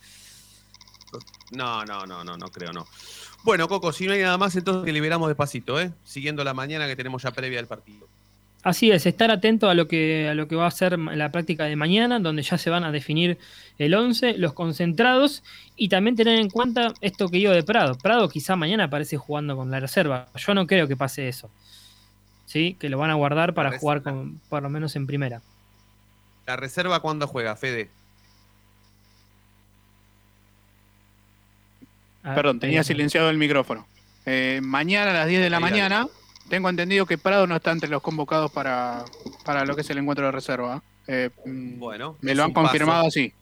[1.51, 2.85] No, no, no, no, no creo, no.
[3.43, 5.91] Bueno, Coco, si no hay nada más, entonces liberamos despacito, ¿eh?
[6.03, 8.07] Siguiendo la mañana que tenemos ya previa del partido.
[8.65, 11.65] Así es, estar atento a lo que a lo que va a ser la práctica
[11.65, 13.37] de mañana, donde ya se van a definir
[13.77, 15.43] el 11, los concentrados
[15.75, 17.95] y también tener en cuenta esto que digo de Prado.
[17.95, 20.29] Prado quizá mañana aparece jugando con la reserva.
[20.35, 21.51] Yo no creo que pase eso.
[22.47, 22.75] ¿Sí?
[22.79, 23.81] Que lo van a guardar para reserva.
[23.81, 25.43] jugar con, por lo menos en primera.
[26.47, 27.91] ¿La reserva cuándo juega, Fede?
[32.23, 33.85] Perdón, tenía silenciado el micrófono.
[34.25, 36.07] Eh, mañana a las 10 de la mañana,
[36.49, 39.03] tengo entendido que Prado no está entre los convocados para,
[39.43, 40.81] para lo que es el encuentro de reserva.
[41.07, 42.67] Eh, mm, Bueno, me es lo han paso.
[42.67, 43.33] confirmado así.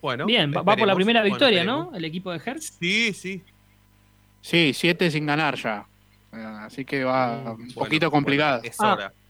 [0.00, 1.64] Bueno, Bien, va, va por la primera Bueno, victoria.
[1.64, 1.92] ¿no?
[1.94, 2.76] El equipo de Hertz.
[2.80, 3.42] Sí, sí.
[4.40, 5.86] Sí, 7 sin ganar ya.
[6.32, 8.60] Eh, así que va un Bueno, poquito bueno, complicado.
[8.64, 9.12] es Ah, hora.
[9.14, 9.21] Ah,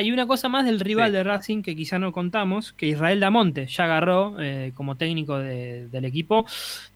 [0.00, 1.16] y una cosa más del rival Sí.
[1.16, 5.88] de Racing que quizá no contamos, que Israel Damonte ya agarró eh, como técnico de-
[5.88, 6.46] del equipo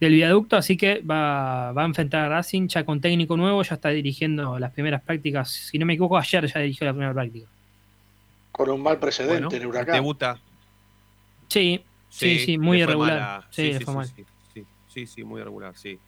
[0.01, 3.75] del viaducto, así que va, va a enfrentar a Racing ya con técnico nuevo, ya
[3.75, 7.47] está dirigiendo las primeras prácticas, si no me equivoco, ayer ya dirigió la primera práctica.
[8.53, 9.95] Con un mal precedente Bueno, en Huracán.
[9.97, 10.39] debuta.
[11.49, 13.21] Sí, sí, sí, muy irregular.
[13.21, 13.47] mala.
[13.51, 14.07] Sí, le fue mal.
[14.07, 15.99] Sí, sí, sí, sí, muy irregular, sí.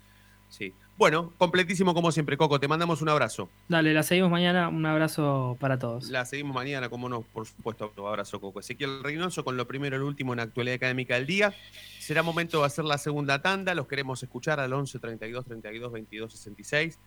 [0.49, 0.73] Sí.
[0.99, 2.59] Bueno, completísimo como siempre, Coco.
[2.59, 3.49] Te mandamos un abrazo.
[3.69, 6.11] Dale, la seguimos mañana, un abrazo para todos.
[6.11, 7.93] La seguimos mañana, como no, por supuesto.
[8.05, 8.59] Abrazo, Coco.
[8.59, 11.55] Ezequiel Reynoso con lo primero y lo último en actualidad académica del día.
[12.01, 13.77] Será momento de hacer la segunda tanda.
[13.77, 16.99] Los queremos escuchar al 11 32 32 22 66.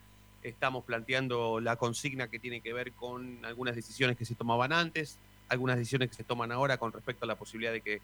[0.41, 5.19] Estamos planteando la consigna que tiene que ver con algunas decisiones que se tomaban antes,
[5.49, 8.01] algunas decisiones que se toman ahora con respecto a la posibilidad de que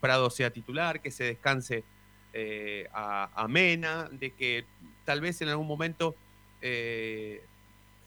[0.00, 1.82] Prado sea titular, que se descanse
[2.36, 4.64] eh, a, Mena, de que
[5.04, 6.16] tal vez en algún momento,
[6.60, 7.44] eh,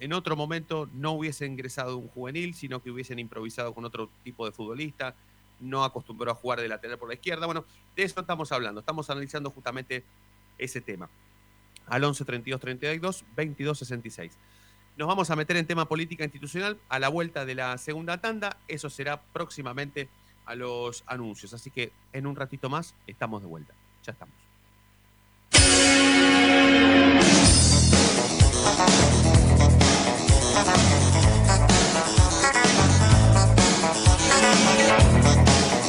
[0.02, 4.46] en otro momento, no hubiese ingresado un juvenil, sino que hubiesen improvisado con otro tipo
[4.46, 5.16] de futbolista,
[5.62, 7.46] no acostumbró a jugar de lateral por la izquierda.
[7.46, 7.64] Bueno,
[7.96, 10.04] de eso estamos hablando, estamos analizando justamente
[10.58, 11.10] ese tema.
[11.86, 14.38] Al 11 32 32 22 66.
[14.98, 18.58] Nos vamos a meter en tema política institucional a la vuelta de la segunda tanda.
[18.68, 20.10] Eso será próximamente
[20.46, 21.54] a los anuncios.
[21.54, 23.74] Así que en un ratito más estamos de vuelta.
[24.08, 24.34] Ya estamos.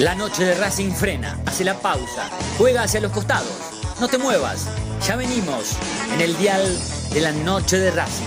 [0.00, 3.46] La noche de Racing frena, hace la pausa, juega hacia los costados.
[4.00, 4.66] No te muevas,
[5.06, 5.76] ya venimos
[6.12, 6.76] en el dial
[7.12, 8.26] de la noche de Racing.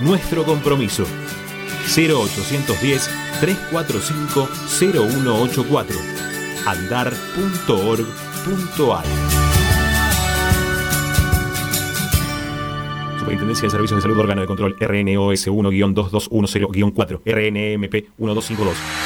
[0.00, 1.04] nuestro compromiso.
[1.94, 3.08] 0810
[3.40, 5.96] 345 0184.
[6.66, 8.16] andar.org.ar.
[13.18, 19.05] Superintendencia de Servicios de Salud Órgano de Control RNOS 1-2210-4 RNMP 1252.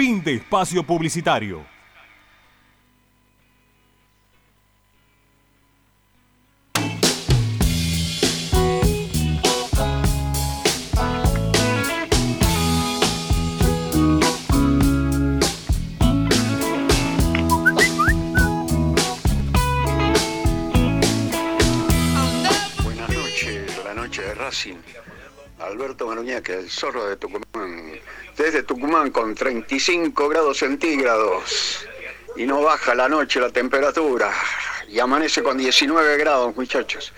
[0.00, 1.62] Fin de espacio publicitario.
[22.82, 24.76] Buenas noches, la noche de Racing.
[25.58, 28.00] Alberto Maruñaque, el zorro de Tucumán.
[28.36, 31.86] Desde Tucumán con 35 grados centígrados.
[32.36, 34.32] Y no baja la noche la temperatura.
[34.88, 37.12] Y amanece con 19 grados, muchachos.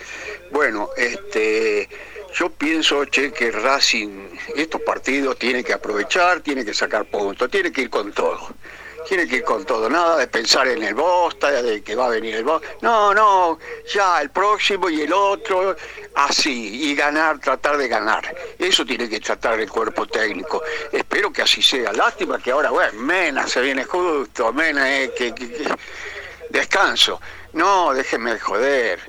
[0.51, 1.88] Bueno, este.
[2.35, 7.70] Yo pienso, che, que Racing, estos partidos tiene que aprovechar, tiene que sacar puntos, tiene
[7.70, 8.55] que ir con todo.
[9.09, 12.09] Tiene que ir con todo, nada de pensar en el Bosta, de que va a
[12.11, 12.67] venir el Bosta.
[12.81, 13.59] No, no,
[13.93, 15.77] ya el próximo y el otro,
[16.15, 18.35] así, y ganar, tratar de ganar.
[18.59, 20.62] Eso tiene que tratar el cuerpo técnico.
[20.91, 21.93] Espero que así sea.
[21.93, 25.75] Lástima que ahora, bueno, Mena se viene justo, Mena, eh, que, que- que-
[26.51, 27.21] descanso.
[27.53, 29.01] No, déjenme de joder.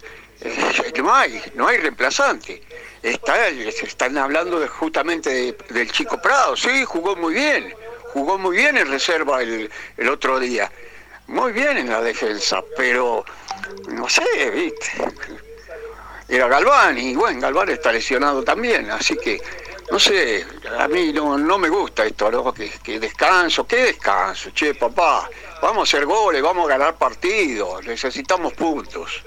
[0.41, 2.61] Eh, no hay, no hay reemplazante.
[3.01, 7.73] Está, están hablando de- justamente de- del chico Prado, sí, jugó muy bien,
[8.13, 10.71] jugó muy bien en reserva el, el otro día,
[11.27, 13.25] muy bien en la defensa, pero
[13.87, 14.91] no sé, viste,
[16.27, 19.41] era Galván y bueno, Galván está lesionado también, así que
[19.91, 20.45] no sé,
[20.79, 22.53] a mí no, no me gusta esto, ¿no?
[22.53, 24.51] Que, que descanso, ¿qué descanso?
[24.51, 25.29] Che, papá,
[25.61, 29.23] vamos a hacer goles, vamos a ganar partidos, necesitamos puntos.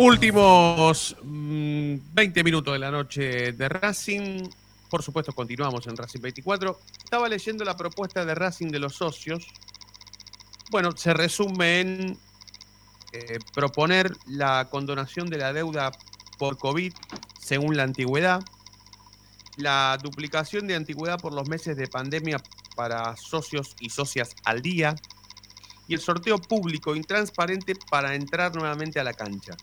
[0.00, 4.48] Últimos mm, 20 minutos de la noche de Racing.
[4.88, 6.78] Por supuesto, continuamos en Racing 24.
[7.02, 9.44] Estaba leyendo la propuesta de Racing de los socios.
[10.70, 12.18] Bueno, se resume en
[13.12, 15.90] eh, proponer la condonación de la deuda
[16.38, 16.92] por COVID
[17.40, 18.40] según la antigüedad,
[19.56, 22.40] la duplicación de antigüedad por los meses de pandemia
[22.76, 24.94] para socios y socias al día
[25.88, 29.56] y el sorteo público y transparente para entrar nuevamente a la cancha.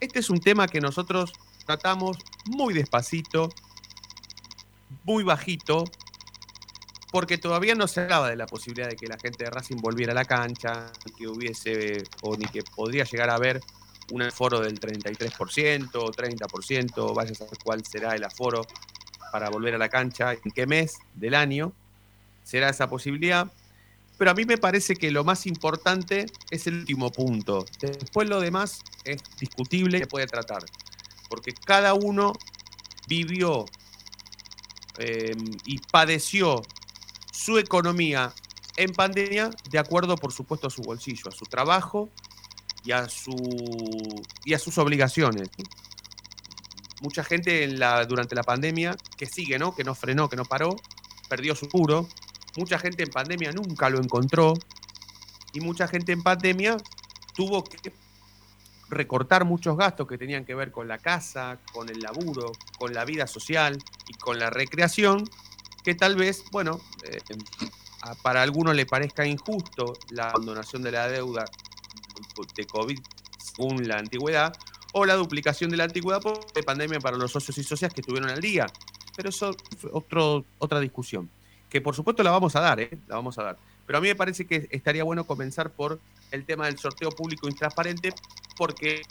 [0.00, 1.32] Este es un tema que nosotros
[1.64, 3.48] tratamos muy despacito,
[5.04, 5.84] muy bajito,
[7.10, 10.12] porque todavía no se hablaba de la posibilidad de que la gente de Racing volviera
[10.12, 13.60] a la cancha, que hubiese, o ni que podría llegar a haber
[14.12, 18.66] un aforo del 33% o 30%, vaya a saber cuál será el aforo
[19.32, 21.72] para volver a la cancha, en qué mes del año
[22.42, 23.50] será esa posibilidad.
[24.18, 27.66] Pero a mí me parece que lo más importante es el último punto.
[27.80, 30.64] Después lo demás es discutible se puede tratar.
[31.28, 32.32] Porque cada uno
[33.08, 33.66] vivió
[34.98, 35.36] eh,
[35.66, 36.62] y padeció
[37.32, 38.32] su economía
[38.76, 42.10] en pandemia de acuerdo, por supuesto, a su bolsillo, a su trabajo
[42.84, 43.34] y a, su,
[44.44, 45.48] y a sus obligaciones.
[47.02, 49.74] Mucha gente en la, durante la pandemia que sigue, ¿no?
[49.74, 50.76] que no frenó, que no paró,
[51.28, 52.08] perdió su puro.
[52.56, 54.54] Mucha gente en pandemia nunca lo encontró.
[55.52, 56.76] Y mucha gente en pandemia
[57.34, 57.92] tuvo que
[58.88, 63.04] recortar muchos gastos que tenían que ver con la casa, con el laburo, con la
[63.04, 63.78] vida social
[64.08, 65.28] y con la recreación,
[65.82, 67.18] que tal vez, bueno, eh,
[68.22, 71.44] para algunos le parezca injusto la abandonación de la deuda
[72.54, 72.98] de COVID
[73.38, 74.54] según la antigüedad,
[74.92, 78.00] o la duplicación de la antigüedad por la pandemia para los socios y socias que
[78.00, 78.66] estuvieron al día.
[79.14, 81.30] Pero eso es otro, otra discusión,
[81.76, 82.88] que por supuesto la vamos a dar, ¿eh?
[83.06, 83.58] la vamos a dar.
[83.84, 86.00] Pero a mí me parece que estaría bueno comenzar por
[86.30, 88.14] el tema del sorteo público intransparente,
[88.56, 89.02] porque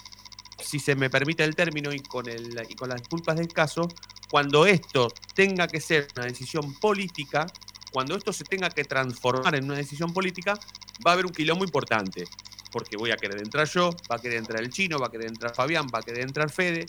[0.58, 3.88] si se me permite el término y con, el, y con las disculpas del caso,
[4.32, 7.46] cuando esto tenga que ser una decisión política,
[7.92, 10.58] cuando esto se tenga que transformar en una decisión política,
[11.06, 12.26] va a haber un quilombo importante.
[12.72, 15.28] Porque voy a querer entrar yo, va a querer entrar el chino, va a querer
[15.28, 16.88] entrar Fabián, va a querer entrar Fede,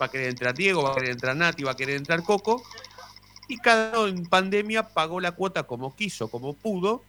[0.00, 2.64] va a querer entrar Diego, va a querer entrar Nati, va a querer entrar Coco.
[3.52, 7.02] Y cada uno en pandemia pagó la cuota como quiso, como pudo.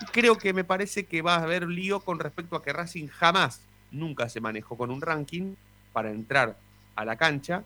[0.00, 3.08] Y creo que me parece que va a haber lío con respecto a que Racing
[3.08, 5.56] jamás, nunca se manejó con un ranking
[5.92, 6.56] para entrar
[6.94, 7.64] a la cancha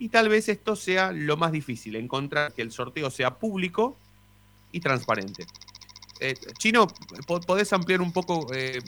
[0.00, 3.96] y tal vez esto sea lo más difícil, encontrar que el sorteo sea público
[4.72, 5.46] y transparente.
[6.18, 6.88] Eh, Chino,
[7.46, 8.80] ¿podés ampliar un poco eh,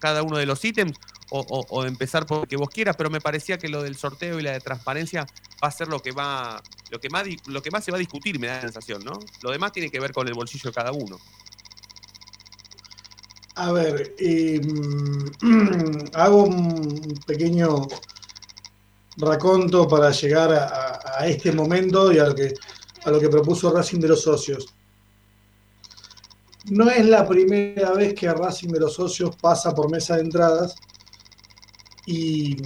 [0.00, 0.98] cada uno de los ítems
[1.30, 2.96] o, empezar por lo que vos quieras?
[2.96, 5.28] Pero me parecía que lo del sorteo y la de transparencia
[5.62, 6.60] va a ser lo que, va,
[6.90, 9.18] lo que, más, lo que más se va a discutir, me da la sensación, ¿no?
[9.42, 11.18] Lo demás tiene que ver con el bolsillo de cada uno.
[13.56, 15.26] A ver, em,
[16.14, 17.88] hago un pequeño
[19.16, 22.54] raconto para llegar a, este momento y a lo, que,
[23.04, 24.72] a lo que propuso Racing de los Socios.
[26.70, 30.76] No es la primera vez que Racing de los Socios pasa por mesa de entradas
[32.06, 32.56] y,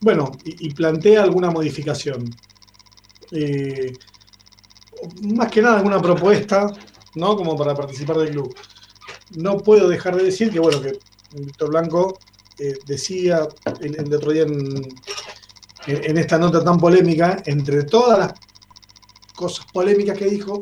[0.00, 2.34] bueno, y, plantea alguna modificación.
[3.32, 3.92] Eh,
[5.22, 6.72] más que nada alguna propuesta,
[7.14, 7.36] ¿no?
[7.36, 8.54] Como para participar del club.
[9.36, 10.98] No puedo dejar de decir que, bueno, que
[11.34, 12.18] Víctor Blanco
[12.58, 13.48] eh, decía
[13.80, 14.88] el, el, otro día en,
[15.86, 18.32] en esta nota tan polémica, entre todas las
[19.34, 20.60] cosas polémicas que dijo,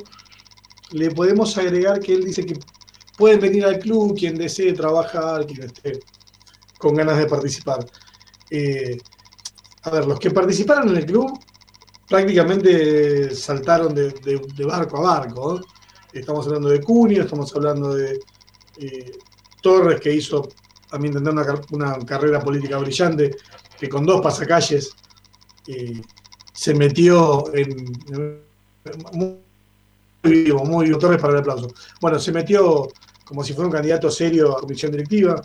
[0.93, 2.59] le podemos agregar que él dice que
[3.17, 6.01] pueden venir al club quien desee trabajar, quien esté
[6.79, 7.87] con ganas de participar.
[8.51, 8.99] Eh,
[9.85, 11.39] a ver, los que participaron en el club
[12.13, 15.61] prácticamente saltaron de, barco a barco.
[16.13, 18.21] Estamos hablando de Cunio, estamos hablando de
[18.77, 19.13] eh,
[19.63, 20.47] Torres, que hizo,
[20.91, 21.33] a mi entender,
[21.71, 23.35] una, carrera política brillante,
[23.81, 24.95] que con dos pasacalles
[26.53, 27.91] se metió en,
[29.15, 29.39] muy
[30.23, 31.73] vivo, muy vivo, Torres para el aplauso.
[31.99, 32.89] Bueno, se metió
[33.25, 35.43] como si fuera un candidato serio a comisión directiva.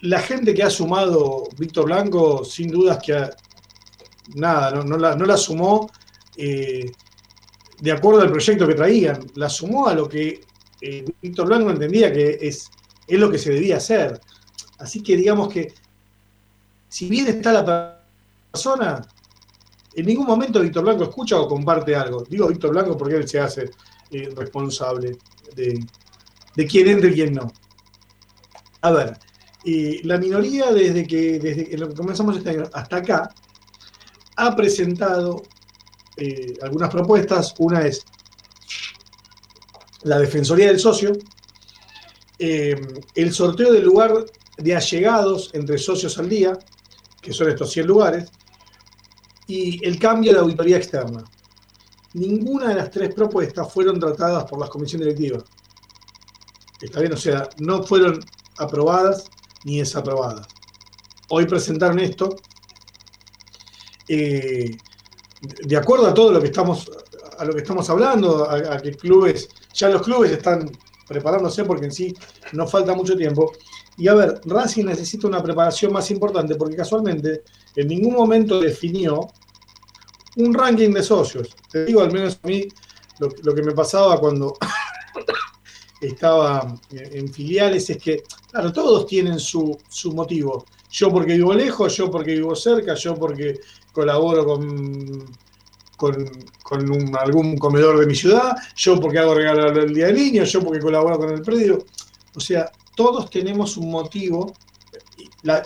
[0.00, 3.28] la gente que ha sumado Víctor Blanco, sin dudas que
[4.34, 5.90] nada, no, la, sumó
[6.36, 6.90] eh,
[7.80, 10.40] de acuerdo al proyecto que traían, la sumó a lo que
[10.80, 12.70] eh, Víctor Blanco entendía que es,
[13.06, 14.20] es lo que se debía hacer.
[14.78, 15.72] Así que digamos que
[16.88, 18.00] si bien está la
[18.52, 19.06] persona,
[19.94, 22.24] en ningún momento Víctor Blanco escucha o comparte algo.
[22.28, 23.70] Digo Víctor Blanco porque él se hace
[24.10, 25.18] eh, responsable
[25.54, 27.52] de, quién entra y quién no.
[28.82, 29.16] A ver,
[30.04, 33.30] la minoría desde que, desde que comenzamos este hasta acá
[34.42, 35.44] ha presentado
[36.16, 37.54] eh, algunas propuestas.
[37.58, 38.04] Una es
[40.02, 41.12] la Defensoría del Socio,
[42.40, 42.76] eh,
[43.14, 44.12] el sorteo del lugar
[44.56, 46.58] de allegados entre socios al día,
[47.20, 48.30] que son estos 100 lugares,
[49.46, 51.22] y el cambio de auditoría externa.
[52.14, 55.44] Ninguna de las tres propuestas fueron tratadas por las comisiones directivas.
[56.80, 58.18] Está bien, o sea, no fueron
[58.58, 59.30] aprobadas
[59.64, 60.48] ni desaprobadas.
[61.28, 62.36] Hoy presentaron esto.
[64.08, 64.76] Eh,
[65.64, 66.90] de acuerdo a todo lo que estamos,
[67.38, 70.70] a lo que estamos hablando, a, que clubes, ya los clubes están
[71.08, 72.14] preparándose porque en sí
[72.52, 73.52] no falta mucho tiempo.
[73.96, 77.42] Y a ver, Racing necesita una preparación más importante porque casualmente
[77.76, 79.28] en ningún momento definió
[80.36, 81.54] un ranking de socios.
[81.70, 82.68] Te digo, al menos a mí,
[83.18, 84.56] lo, lo que me pasaba cuando
[86.00, 90.64] estaba en filiales es que, claro, todos tienen su, su motivo.
[90.90, 93.60] Yo porque vivo lejos, yo porque vivo cerca, yo porque
[93.92, 95.24] colaboro con,
[95.96, 96.28] con,
[96.62, 100.62] con algún comedor de mi ciudad, yo porque hago regalo el día del niño, yo
[100.62, 101.84] porque colaboro con el predio.
[102.34, 104.54] O sea, todos tenemos un motivo.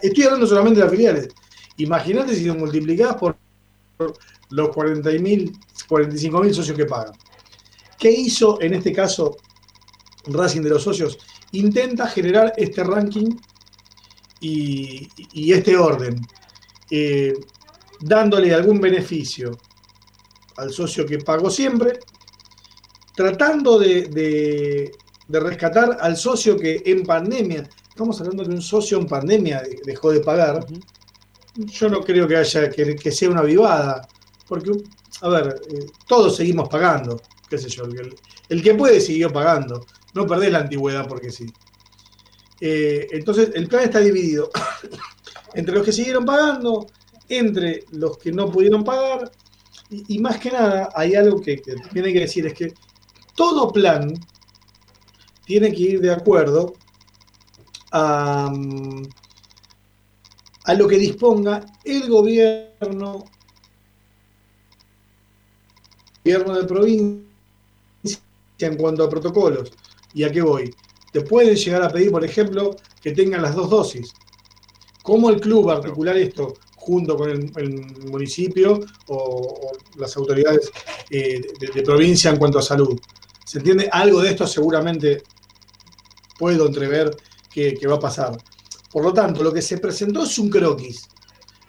[0.03, 1.29] Estoy hablando solamente de las filiales.
[1.79, 3.37] Imagínate si lo multiplicás por
[4.51, 5.53] los 40.000,
[5.89, 7.15] 45.000 socios que pagan.
[7.99, 9.37] ¿Qué hizo en este caso
[10.27, 11.19] Racing de los socios?
[11.53, 13.37] Intenta generar este ranking
[14.41, 16.21] y, y este orden,
[16.91, 17.35] eh,
[18.01, 19.59] dándole algún beneficio
[20.57, 21.99] al socio que pagó siempre,
[23.15, 24.93] tratando de, de-
[25.29, 29.81] de rescatar al socio que en pandemia, estamos hablando de un socio en pandemia de-
[29.85, 30.65] dejó de pagar,
[31.57, 34.07] yo no creo que haya que, que sea una vivada,
[34.47, 34.71] porque,
[35.23, 38.15] a ver, eh, todos seguimos pagando, qué sé yo, el,
[38.49, 39.85] el que puede siguió pagando,
[40.15, 41.47] no perdés la antigüedad porque sí.
[42.61, 44.51] Eh, entonces, el plan está dividido
[45.55, 46.87] entre los que siguieron pagando,
[47.29, 49.31] entre los que no pudieron pagar,
[49.91, 51.63] y, más que nada, hay algo que,
[51.95, 52.75] hay que decir, es que
[53.35, 54.13] todo plan
[55.45, 56.75] tiene que ir de acuerdo
[57.93, 59.05] a, mm,
[60.65, 63.25] a lo que disponga el gobierno,
[66.25, 67.27] gobierno de provincia
[68.59, 69.73] en cuanto a protocolos.
[70.13, 70.75] ¿Y a qué voy?
[71.13, 74.13] Te pueden llegar a pedir, por ejemplo, que tengan las dos dosis.
[75.03, 76.55] ¿Cómo el club va a articular esto
[76.87, 77.71] junto con el,
[78.11, 80.71] municipio o, las autoridades
[81.11, 82.99] eh, de, provincia en cuanto a salud?
[83.45, 83.89] ¿Se entiende?
[83.91, 85.23] Algo de esto seguramente
[86.39, 87.17] puedo entrever
[87.53, 88.39] que, que va a pasar.
[88.93, 91.09] Por lo tanto, lo que se presentó es un croquis.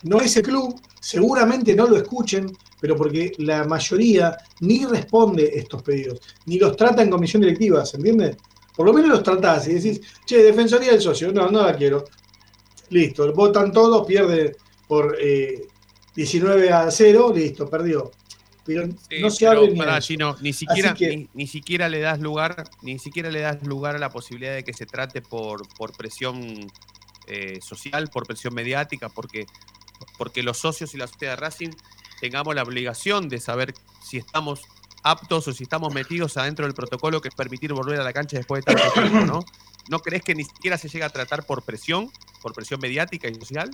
[0.03, 5.81] No es el club, seguramente no lo escuchen, pero porque la mayoría ni responde estos
[5.81, 8.37] pedidos, ni los trata en comisión directiva, ¿se entiende?
[8.75, 12.05] Por lo menos los tratás y decís, che, Defensoría del Socio, no, no la quiero.
[12.89, 14.55] Listo, votan todos, pierde
[14.87, 15.67] por eh,
[16.15, 18.11] 19 a 0, listo, perdió.
[18.65, 20.07] Pero Sí, no se pero abre ni pará, a eso.
[20.07, 23.95] Gino, ni siquiera, que- ni, ni siquiera le das lugar, ni siquiera le das lugar
[23.95, 26.69] a la posibilidad de que se trate por, por presión
[27.27, 29.45] eh, social, por presión mediática, porque,
[30.17, 31.69] porque los socios y la sociedad de Racing
[32.19, 33.73] tengamos la obligación de saber
[34.03, 34.61] si estamos
[35.03, 38.35] aptos o si estamos metidos adentro del protocolo que es permitir volver a la cancha
[38.37, 39.45] después de tanto tiempo, ¿no?
[39.89, 42.11] ¿No crees que ni siquiera se llega a tratar por presión,
[42.41, 43.69] por presión mediática y social?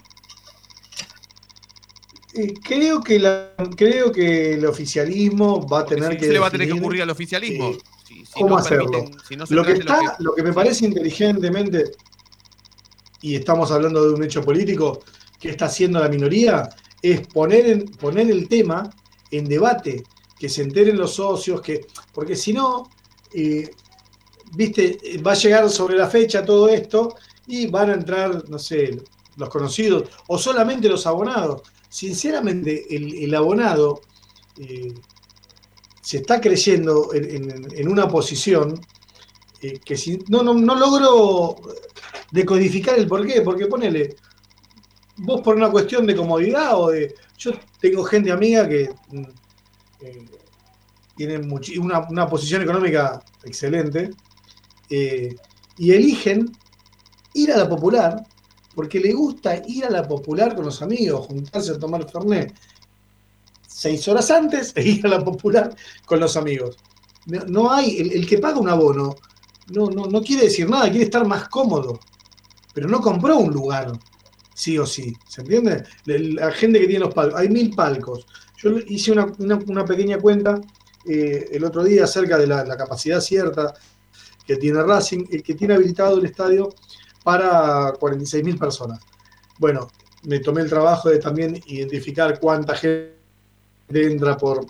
[2.36, 6.25] Eh, creo, que la, creo que el oficialismo va a tener Si que.
[6.27, 7.69] se le va a tener que ocurrir al oficialismo.
[7.69, 7.77] eh,
[8.07, 8.91] si, si ¿Cómo no hacerlo?
[8.91, 11.91] permiten- si no se lo, que está, lo, que me parece inteligentemente,
[13.21, 15.03] y estamos hablando de un hecho político
[15.39, 16.69] que está haciendo la minoría,
[17.01, 18.89] es poner, en- poner el tema
[19.31, 20.03] en debate,
[20.39, 22.89] que se enteren los socios, que porque si no,
[23.34, 23.69] eh,
[24.55, 27.15] viste, va a llegar sobre la fecha todo esto
[27.47, 28.99] y van a entrar, no sé,
[29.38, 31.61] los conocidos o solamente los abonados.
[31.93, 34.01] Sinceramente, el, abonado
[34.57, 34.95] eh,
[36.01, 38.81] se está creyendo en, una posición
[39.61, 41.55] eh, que si, no, no, no logro
[42.31, 44.15] decodificar el porqué, porque ponele,
[45.17, 47.13] vos por una cuestión de comodidad o de...
[47.37, 49.23] Yo tengo gente amiga que mm,
[50.01, 50.25] eh,
[51.15, 51.37] tiene
[51.79, 54.09] una, una posición económica excelente
[54.89, 56.51] y eligen
[57.35, 58.25] ir a la popular
[58.76, 62.53] porque le gusta ir a la popular con los amigos, juntarse a tomar fernet
[63.67, 66.78] seis horas antes e ir a la popular con los amigos.
[67.26, 69.15] No, hay, el, que paga un abono
[69.69, 71.99] no, no, no quiere decir nada, quiere estar más cómodo,
[72.74, 73.93] pero no compró un lugar,
[74.53, 75.84] sí o sí, ¿se entiende?
[76.05, 78.26] La, gente que tiene los palcos, hay mil palcos.
[78.57, 80.59] Yo hice una, una- una pequeña cuenta
[81.07, 83.74] eh, el otro día acerca de la, la capacidad cierta
[84.45, 86.69] que tiene Racing, el que tiene habilitado el estadio
[87.24, 88.99] para 46.000 personas.
[89.57, 89.89] Bueno,
[90.24, 93.13] me tomé el trabajo de también identificar cuánta gente
[93.91, 94.65] entra por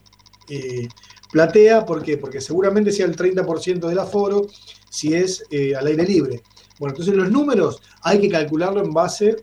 [0.49, 0.87] eh,
[1.31, 2.17] platea, ¿por qué?
[2.17, 4.47] Porque seguramente sea el 30% del aforo
[4.89, 6.41] si es eh, al aire libre.
[6.79, 9.35] Bueno, entonces los números hay que calcularlo en base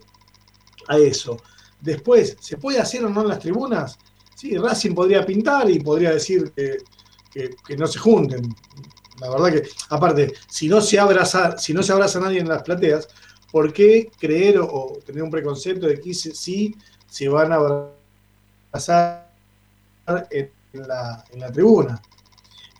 [0.88, 1.36] a eso.
[1.80, 3.98] Después, ¿se puede hacer o no en las tribunas?
[4.34, 6.78] Sí, Racing podría pintar y podría decir que,
[7.32, 8.54] que- que no se junten.
[9.20, 12.62] La verdad que, aparte, si no se abraza, si no se abraza nadie en las
[12.62, 13.08] plateas,
[13.52, 16.74] ¿por qué creer o, tener un preconcepto de que sí
[17.08, 19.30] se van a abrazar
[20.30, 22.00] en la, en la tribuna?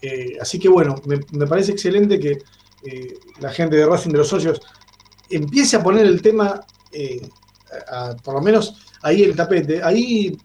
[0.03, 2.38] Eh, así que bueno, me, parece excelente que
[2.84, 4.61] eh, la gente de Racing de los socios
[5.28, 7.20] empiece a poner el tema, eh,
[8.24, 9.82] por lo menos ahí el tapete.
[9.82, 10.36] Ahí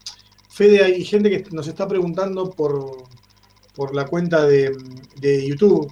[0.49, 3.03] Fede, hay gente que nos está preguntando por,
[3.75, 4.75] por la cuenta de,
[5.17, 5.91] de YouTube.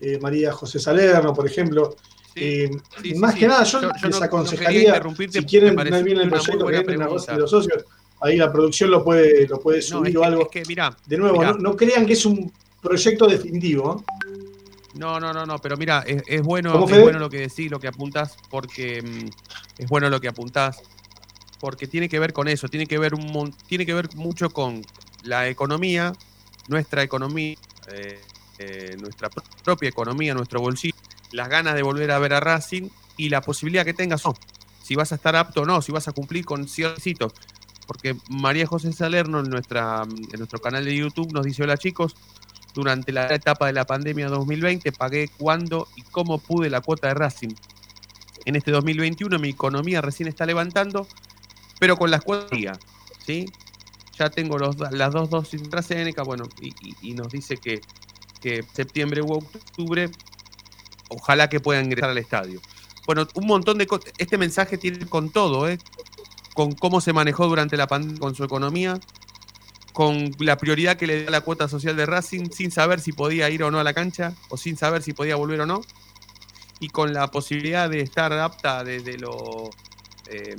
[0.00, 1.96] Eh, María José Salerno, por ejemplo.
[2.34, 2.70] Eh,
[3.02, 6.18] sí, más sí, que nada, yo, Yo- yo les no- aconsejaría, si quieren parece bien
[6.18, 7.84] el proyecto que entren a de los socios,
[8.20, 10.42] ahí la producción lo puede, lo puede No, subir o que- algo.
[10.42, 11.52] es que, mirá, de nuevo, mirá.
[11.52, 14.02] no, no crean que es un proyecto definitivo.
[14.08, 14.12] ¿eh?
[14.94, 17.70] No, no, no, no, pero mira, es, es bueno, ¿Cómo, es bueno lo que decís,
[17.70, 20.78] lo que apuntás, porque mm, es bueno lo que apuntás,
[21.60, 24.82] porque tiene que ver con eso, tiene que ver un tiene que ver mucho con
[25.22, 26.12] la economía,
[26.68, 27.56] nuestra economía,
[27.92, 28.20] eh,
[28.58, 30.96] eh, nuestra pr- propia economía, nuestro bolsillo,
[31.32, 34.22] las ganas de volver a ver a Racing y la posibilidad que tengas,
[34.82, 37.32] si vas a estar apto o no, si vas a cumplir con ciertos.
[37.86, 42.14] Porque María José Salerno en, nuestra, en nuestro canal de YouTube nos dice, hola chicos,
[42.74, 47.14] durante la etapa de la pandemia 2020 pagué cuándo y cómo pude la cuota de
[47.14, 47.54] Racing.
[48.44, 51.06] En este 2021 mi economía recién está levantando,
[51.78, 52.78] pero con las cuotas
[53.26, 53.46] ¿sí?
[54.22, 56.48] Ya tengo las dos dosis AstraZeneca, bueno,
[57.02, 57.80] y, nos dice que,
[58.40, 60.08] que septiembre u octubre,
[61.08, 62.60] ojalá que pueda ingresar al estadio.
[63.04, 64.12] Bueno, un montón de cosas.
[64.18, 65.76] Este mensaje tiene con todo, ¿eh?
[66.54, 69.00] Con cómo se manejó durante la pandemia con su economía,
[69.92, 73.50] con la prioridad que le da la cuota social de Racing, sin saber si podía
[73.50, 75.80] ir o no a la cancha, o sin saber si podía volver o no,
[76.78, 79.70] y con la posibilidad de estar apta desde lo,
[80.28, 80.54] eh,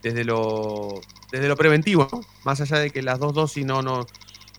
[0.00, 1.00] desde lo,
[1.32, 2.08] desde lo preventivo,
[2.44, 4.06] más allá de que las dos dosis no, no,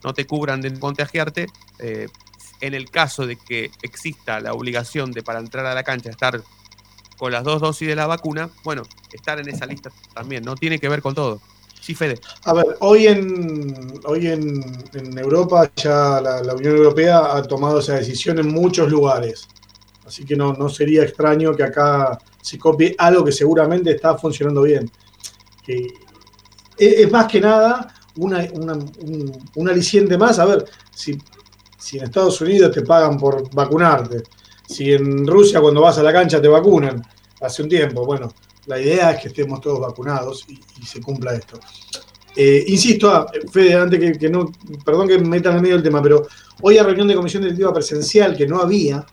[0.03, 1.45] no te cubran de contagiarte,
[1.79, 2.07] eh,
[2.61, 6.41] en el caso de que exista la obligación de para entrar a la cancha estar
[7.17, 10.55] con las dos dosis de la vacuna, bueno, estar en esa lista también, ¿no?
[10.55, 11.39] Tiene que ver con todo.
[11.79, 12.19] Sí, Fede.
[12.45, 14.63] A ver, hoy en, hoy en,
[14.93, 19.47] en Europa ya la, Unión Europea ha tomado esa decisión en muchos lugares.
[20.07, 24.63] Así que no, no sería extraño que acá se copie algo que seguramente está funcionando
[24.63, 24.89] bien.
[26.77, 30.39] Es, más que nada una, una- un, un aliciente más.
[30.39, 31.17] A ver, si,
[31.77, 34.23] si en Estados Unidos te pagan por vacunarte,
[34.67, 37.01] si en Rusia cuando vas a la cancha te vacunan
[37.41, 38.33] hace un tiempo, bueno,
[38.65, 41.59] la idea es que estemos todos vacunados y, se cumpla esto.
[42.35, 44.51] Eh, insisto, ah, Fede, antes que, que no,
[44.83, 46.27] perdón que me meta en el medio del tema, pero
[46.61, 49.05] hoy hay reunión de comisión directiva presencial que no había,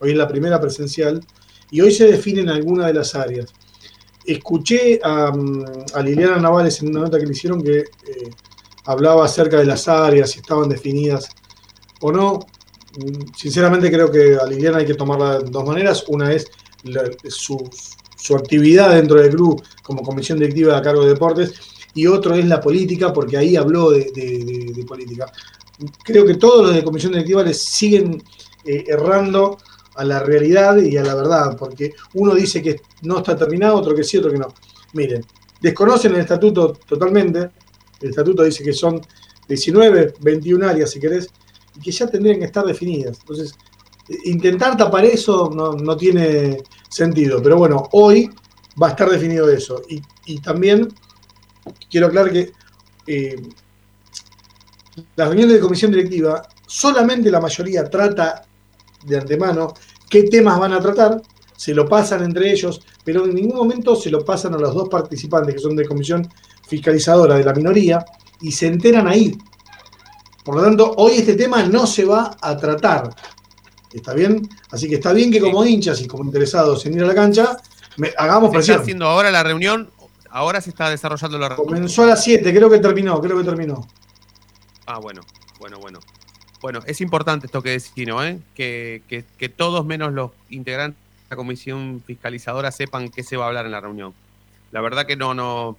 [0.00, 1.22] hoy es la primera presencial,
[1.70, 3.52] y hoy se definen algunas de las áreas.
[4.30, 5.64] Escuché a, mm,
[5.94, 8.30] a Liliana Navales en una nota que le hicieron que eh,
[8.84, 11.28] hablaba acerca de las áreas, si estaban definidas
[12.00, 12.40] o no.
[13.36, 16.04] Sinceramente creo que a Liliana hay que tomarla de dos maneras.
[16.08, 16.46] Una es
[17.28, 17.70] su,
[18.34, 21.54] actividad dentro del club como comisión directiva a cargo de deportes
[21.94, 25.32] y otro es la política, porque ahí habló de política.
[26.02, 28.22] Creo que todos los de comisión directiva les siguen
[28.64, 29.58] eh, errando
[29.98, 33.96] a la realidad y a la verdad, porque uno dice que no está terminado, otro
[33.96, 34.54] que sí, otro que no.
[34.92, 35.24] Miren,
[35.60, 37.50] desconocen el estatuto totalmente,
[38.00, 39.00] el estatuto dice que son
[39.48, 41.28] 19, 21 áreas, si querés,
[41.76, 43.18] y que ya tendrían que estar definidas.
[43.20, 43.52] Entonces,
[44.24, 48.30] intentar tapar eso no, no tiene sentido, pero bueno, hoy
[48.80, 49.82] va a estar definido eso.
[49.88, 50.88] Y, y también
[51.90, 52.52] quiero aclarar que
[53.08, 53.42] eh,
[55.16, 58.47] las reuniones de comisión directiva, solamente la mayoría trata
[59.08, 59.74] de antemano
[60.08, 61.20] qué temas van a tratar,
[61.56, 64.88] se lo pasan entre ellos, pero en ningún momento se lo pasan a los dos
[64.88, 66.26] participantes que son de comisión
[66.68, 68.04] fiscalizadora de la minoría
[68.40, 69.36] y se enteran ahí.
[70.44, 73.14] Por lo tanto, hoy este tema no se va a tratar.
[73.92, 74.48] ¿Está bien?
[74.70, 77.56] Así que está bien que como hinchas y como interesados en ir a la cancha,
[77.96, 78.80] me- hagamos Se está presión.
[78.80, 79.90] haciendo ahora la reunión,
[80.30, 81.66] ahora se está desarrollando la reunión.
[81.74, 83.86] Comenzó a las 7, creo que terminó, creo que terminó.
[84.86, 85.22] Ah, bueno,
[85.58, 85.98] bueno, bueno.
[86.60, 88.24] Bueno, es importante esto que decís, ¿no?
[88.24, 88.38] ¿Eh?
[88.54, 93.44] Que, que- que todos menos los integrantes de la comisión fiscalizadora sepan qué se va
[93.44, 94.12] a hablar en la reunión.
[94.72, 95.76] La verdad que no, no.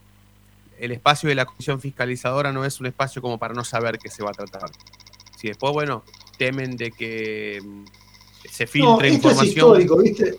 [0.79, 4.09] El espacio de la comisión fiscalizadora no es un espacio como para no saber qué
[4.09, 4.69] se va a tratar.
[5.37, 6.03] Si después, bueno,
[6.37, 7.83] temen de que mm,
[8.49, 9.47] se No, filtre esto es información.
[9.49, 10.37] histórico, ¿viste?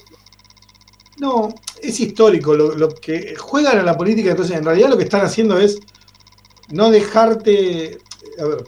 [1.19, 2.55] No, es histórico.
[2.55, 5.79] Lo, lo que juegan a la política, entonces en realidad lo que están haciendo es
[6.71, 7.99] no dejarte.
[8.41, 8.65] A ver,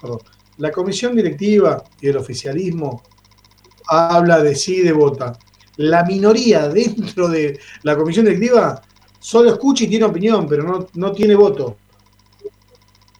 [0.00, 0.18] perdón.
[0.58, 3.02] La comisión directiva y el oficialismo
[3.88, 5.38] habla, decide, vota.
[5.76, 8.80] La minoría dentro de la comisión directiva
[9.18, 11.76] solo escucha y tiene opinión, pero no, no tiene voto.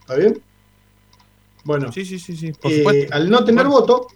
[0.00, 0.42] ¿Está bien?
[1.64, 4.08] Bueno, sí, sí, sí, sí, por eh, al no tener voto,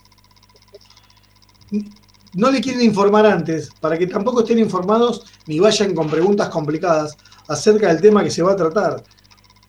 [2.35, 7.17] no le quieren informar antes para que tampoco estén informados ni vayan con preguntas complicadas
[7.49, 9.03] acerca del tema que se va a tratar.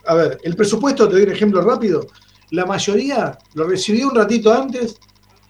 [0.05, 2.07] A ver, el presupuesto, te doy un ejemplo rápido.
[2.51, 4.97] La mayoría lo recibió un ratito antes,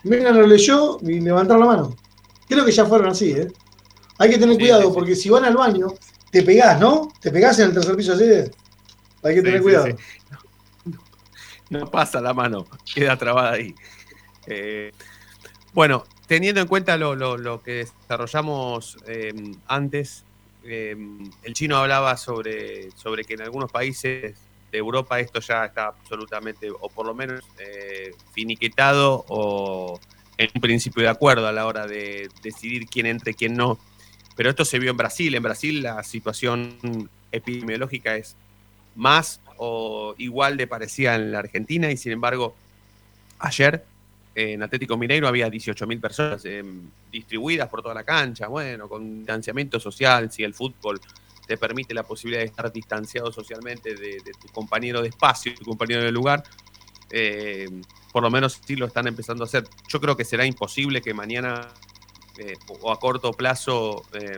[0.04, 1.96] vengan, lo leyó y levantaron la mano.
[2.48, 3.48] Creo que ya fueron así, ¿eh?
[4.20, 5.88] Hay que tener cuidado porque si van al baño,
[6.32, 7.12] te pegás, ¿no?
[7.22, 8.26] Te pegás en el tercer piso así.
[8.26, 8.52] de-
[9.24, 9.88] Hay que tener sí, cuidado.
[11.70, 13.76] no pasa la mano, queda trabada ahí.
[14.48, 14.92] Eh,
[15.74, 19.34] bueno, teniendo en cuenta lo, lo- lo que desarrollamos eh,
[19.68, 20.24] antes,
[20.64, 20.96] eh,
[21.44, 24.36] el chino hablaba sobre, sobre que en algunos países
[24.72, 30.00] de Europa esto ya está absolutamente, o por lo menos eh, finiquetado, o
[30.38, 33.80] en un principio de acuerdo a la hora de decidir quién entre quién no.
[34.36, 35.34] Pero esto se vio en Brasil.
[35.34, 38.36] En Brasil la situación epidemiológica es
[38.96, 42.56] más o igual de parecida en la Argentina y sin embargo
[43.40, 43.84] ayer
[44.36, 46.64] en Atlético Mineiro había 18.000 personas eh,
[47.12, 51.02] distribuidas por toda la cancha, bueno, con distanciamiento social, si el fútbol
[51.48, 56.04] te permite la posibilidad de estar distanciado socialmente de, tu compañero de espacio, tu compañero
[56.04, 56.44] de lugar,
[57.10, 57.68] eh,
[58.12, 59.64] por lo menos sí lo están empezando a hacer.
[59.88, 61.70] Yo creo que será imposible que mañana
[62.38, 64.38] eh, o- a corto plazo eh,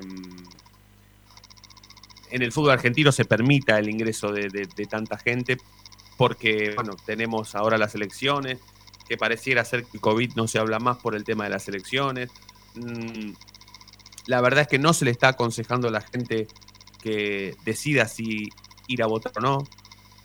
[2.31, 4.49] en el fútbol argentino se permita el ingreso de,
[4.89, 5.57] tanta gente,
[6.17, 8.59] porque bueno, tenemos ahora las elecciones,
[9.07, 12.29] que pareciera ser que COVID no se habla más por el tema de las elecciones.
[12.75, 13.31] Mm,
[14.27, 16.47] la verdad es que no se le está aconsejando a la gente
[17.01, 18.49] que decida si
[18.87, 19.67] ir a votar o no,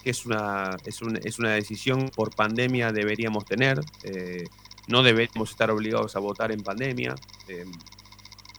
[0.02, 3.80] que es una, es un- es una decisión por pandemia deberíamos tener.
[4.04, 4.44] eh,
[4.86, 7.14] no deberíamos estar obligados a votar en pandemia.
[7.48, 7.64] eh,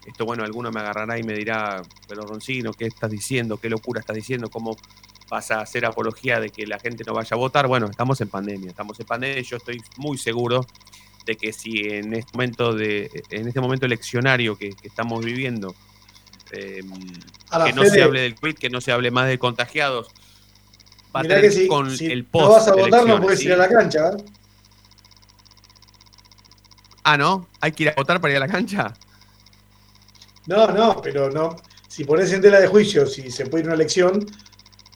[0.07, 3.57] esto, bueno, alguno me agarrará y me dirá, pero Roncino, ¿qué estás diciendo?
[3.57, 4.49] ¿Qué locura estás diciendo?
[4.51, 4.77] ¿Cómo
[5.29, 7.67] vas a hacer apología de que la gente no vaya a votar?
[7.67, 10.65] Bueno, estamos en pandemia, estamos en pandemia yo estoy muy seguro
[11.25, 15.73] de que si en este momento, de, en este momento eleccionario que estamos viviendo,
[16.51, 16.81] eh,
[17.49, 20.07] Ahora, que no se hable del COVID, que no se hable más de contagiados,
[21.15, 23.39] va a tener que si, con si el post no vas a votar, no puedes
[23.39, 23.45] ¿sí?
[23.45, 24.09] ir a la cancha.
[24.09, 24.23] ¿eh?
[27.03, 27.47] Ah, ¿no?
[27.61, 28.93] ¿Hay que ir a votar para ir a la cancha?
[30.47, 31.55] No, no, pero no.
[31.87, 34.25] Si pones en tela de juicio si se puede ir a una elección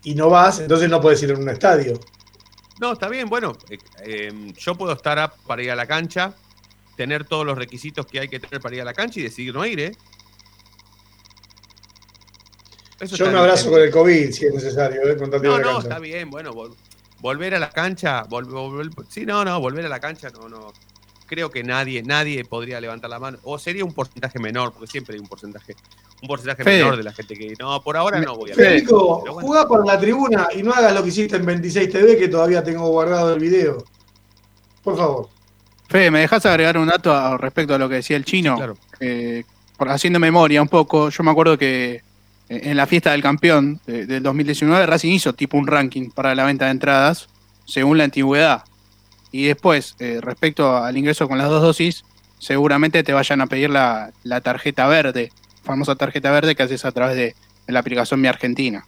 [0.04, 2.00] y no vas, entonces no puedes ir en un estadio.
[2.80, 6.34] No, está bien, bueno, eh, eh, yo puedo estar para ir a la cancha,
[6.96, 9.54] tener todos los requisitos que hay que tener para ir a la cancha y decidir
[9.54, 9.92] no ir, ¿eh?
[13.00, 13.74] Eso Yo me abrazo bien.
[13.74, 15.18] con el COVID si es necesario, ¿eh?
[15.18, 15.80] con No, no, cancha.
[15.80, 16.76] está bien, bueno, vol-
[17.22, 20.74] volver a la cancha, vol- vol- sí, no, no, volver a la cancha, no, no.
[21.28, 25.14] Creo que nadie, nadie podría levantar la mano, o sería un porcentaje menor, porque siempre
[25.16, 25.76] hay un porcentaje,
[26.24, 26.80] un porcentaje Fede.
[26.84, 29.48] menor de la gente que no, por ahora no voy a Federico, Pero bueno.
[29.48, 32.64] jugá por la tribuna y no hagas lo que hiciste en 26 TV que todavía
[32.64, 33.84] tengo guardado el video.
[34.84, 35.30] Por favor.
[35.88, 38.56] Fede, ¿me dejas agregar un dato a- respecto a lo que decía el chino?
[38.58, 38.76] claro.
[39.00, 39.44] Eh,
[39.78, 42.02] por haciendo memoria un poco, yo me acuerdo que
[42.50, 46.44] en la fiesta del campeón de- del 2019 Racing hizo tipo un ranking para la
[46.46, 47.30] venta de entradas
[47.66, 48.64] según la antigüedad.
[49.32, 52.04] Y después, eh, respecto al ingreso con las dos dosis,
[52.40, 55.32] seguramente te vayan a pedir la, la tarjeta verde,
[55.64, 57.36] famosa tarjeta verde que haces a través de,
[57.68, 58.84] de la aplicación Mi Argentina.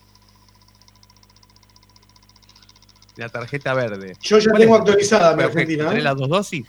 [3.17, 4.15] La tarjeta verde.
[4.21, 4.79] Yo ya ¿Cuál tengo es?
[4.81, 6.03] actualizada mi ¿Pero qué, Argentina, ¿Tenés ¿eh?
[6.03, 6.65] las dos dosis?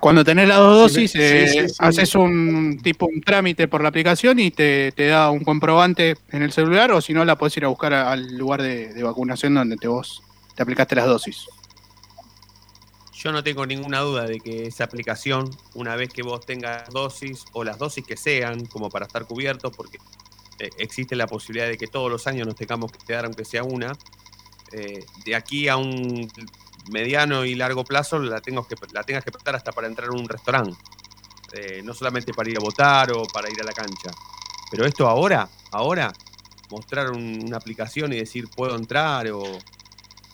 [0.00, 1.74] Cuando tenés las dos dosis, sí, eh, sí, sí.
[1.80, 6.42] haces un tipo un trámite por la aplicación y te, te da un comprobante en
[6.42, 9.02] el celular, o si no, la podés ir a buscar a- al lugar de, de
[9.02, 10.22] vacunación donde te vos
[10.54, 11.46] te aplicaste las dosis.
[13.14, 17.44] Yo no tengo ninguna duda de que esa aplicación, una vez que vos tengas dosis
[17.52, 19.98] o las dosis que sean, como para estar cubiertos, porque
[20.60, 23.64] eh, existe la posibilidad de que todos los años nos tengamos que quedar aunque sea
[23.64, 23.92] una,
[24.72, 26.28] eh, de aquí a un
[26.90, 30.12] mediano y largo plazo la, tengo que, la tengas que prestar hasta para entrar a
[30.12, 30.76] un restaurante.
[31.52, 34.10] Eh, no solamente para ir a votar o para ir a la cancha.
[34.70, 36.12] Pero esto ahora, ahora,
[36.70, 39.42] mostrar un- una aplicación y decir puedo entrar o...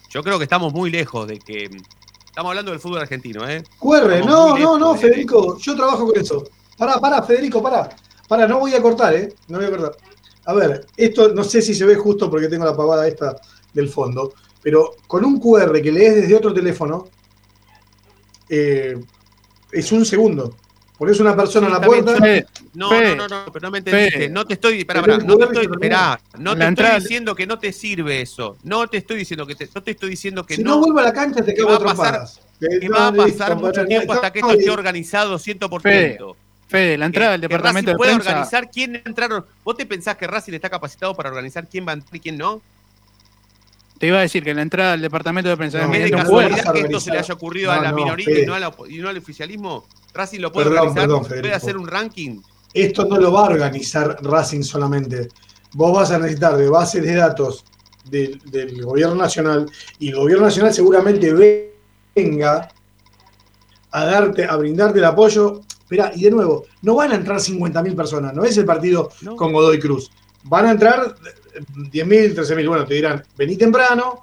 [0.09, 1.69] Yo creo que estamos muy lejos de que...
[2.25, 3.63] Estamos hablando del fútbol argentino, ¿eh?
[3.79, 6.43] QR, no, no, no, de- Federico, yo trabajo con eso.
[6.77, 7.89] Pará, pará, Federico, pará.
[8.27, 9.33] Pará, no voy a cortar, ¿eh?
[9.47, 9.91] No voy a cortar.
[10.47, 13.37] A ver, esto no sé si se ve justo porque tengo la pavada esta
[13.73, 14.33] del fondo,
[14.65, 17.07] pero con un QR que lees desde otro teléfono,
[18.49, 18.97] eh,
[19.71, 20.55] es un segundo.
[20.97, 22.17] Pones una persona en la puerta.
[22.17, 24.27] yo- no, no, no, no, pero no me entendiste.
[24.29, 27.45] No te estoy, pará, pará, no te estoy, esperá, no La te estoy diciendo que
[27.45, 28.57] no te sirve eso.
[28.63, 30.71] No te estoy diciendo que te, no te estoy diciendo que Si no.
[30.71, 32.21] no vuelvo a la cancha te que cago va a pasar,
[32.59, 35.79] que va a listo, pasar mucho tiempo hasta que esto esté organizado 100%.
[35.81, 36.17] Fede,
[36.67, 38.29] Fede, la entrada del que departamento Racing de puede prensa.
[38.31, 39.45] organizar quién entraron.
[39.63, 42.37] ¿Vos te pensás que Racing está capacitado para organizar quién va a entrar y quién
[42.37, 42.61] no?
[43.97, 46.11] Te iba a decir que la entrada del departamento de prensa No, En vez de
[46.11, 48.43] casualidad que esto se le haya ocurrido No, a la no, minoría Fede.
[48.43, 51.35] y no, a la- y no al oficialismo, Racing lo puede Perdón, organizar, perdón, puede
[51.41, 51.55] Federico.
[51.55, 52.41] hacer un ranking.
[52.73, 55.29] Esto no lo va a organizar Racing solamente.
[55.73, 57.63] Vos vas a necesitar de bases de datos
[58.09, 59.65] del, del gobierno nacional
[59.99, 61.33] y el gobierno nacional seguramente
[62.15, 62.67] venga
[63.91, 65.61] a darte, a brindarte el apoyo.
[65.79, 69.35] Esperá, y de nuevo, no van a entrar 50.000 personas, no es el partido No.
[69.35, 70.09] con Godoy Cruz.
[70.43, 71.15] Van a entrar
[71.55, 72.67] 10.000, 13.000.
[72.67, 74.21] Bueno, te dirán, vení temprano.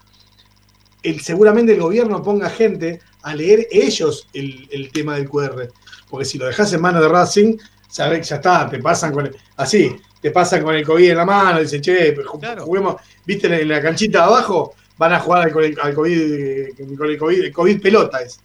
[1.03, 5.69] El, seguramente el gobierno ponga gente a leer ellos el, el tema del QR.
[6.09, 7.57] Porque si lo dejas en manos de Racing,
[7.89, 11.17] sabes que ya está, te pasan con el, así, te pasan con el COVID en
[11.17, 15.43] la mano, dicen, che, ju- juguemos, viste en la canchita de abajo, van a jugar
[15.49, 18.39] al, al- al COVID, con el COVID, el COVID pelota es.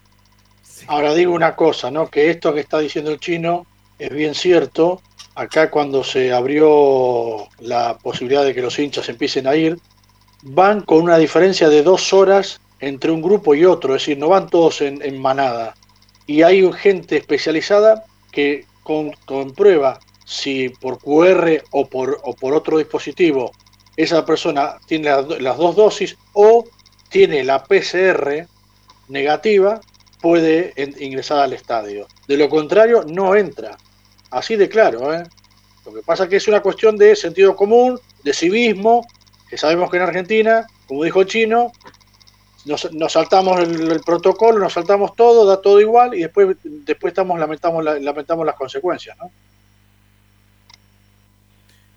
[0.87, 2.09] Ahora digo una cosa, ¿no?
[2.09, 3.65] Que esto que está diciendo el chino
[3.99, 5.01] es bien cierto.
[5.37, 9.77] Acá cuando se abrió la posibilidad de que los hinchas empiecen a ir,
[10.41, 14.29] van con una diferencia de dos horas entre un grupo y otro, es decir, no
[14.29, 15.75] van todos en, manada.
[16.25, 18.65] Y hay gente especializada que
[19.25, 22.19] comprueba si por QR o por,
[22.53, 23.51] otro dispositivo
[23.95, 26.65] esa persona tiene las, do- las dos dosis o
[27.09, 28.47] tiene la PCR
[29.07, 29.81] negativa,
[30.19, 32.07] puede ingresar al estadio.
[32.27, 33.77] De lo contrario, no entra.
[34.31, 35.13] Así de claro.
[35.13, 35.23] ¿eh?
[35.85, 39.05] Lo que pasa es que es una cuestión de sentido común, de civismo,
[39.49, 41.71] que sabemos que en Argentina, como dijo el chino,
[42.65, 47.11] nos, nos saltamos el, el protocolo, nos saltamos todo, da todo igual y después, después
[47.11, 49.17] estamos, lamentamos, la- lamentamos las consecuencias.
[49.17, 49.31] ¿no?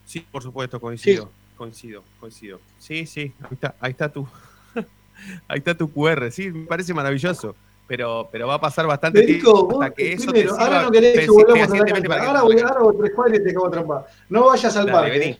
[0.07, 1.31] Sí, por supuesto, coincido.
[1.57, 2.61] Coincido, coincido.
[2.78, 4.26] Sí, sí, ahí está, ahí está tu.
[5.49, 7.55] ahí está tu QR, sí, me parece maravilloso.
[7.91, 10.91] Pero, pero va a pasar bastante Federico, tiempo hasta que eso primero, te ahora no
[10.93, 12.09] querés que volvamos a la cancha.
[12.09, 14.07] para que Ahora voy, ahora voy tres cuadras y te cago a trampa.
[14.28, 15.18] No vayas al Dale, parque.
[15.18, 15.38] vení.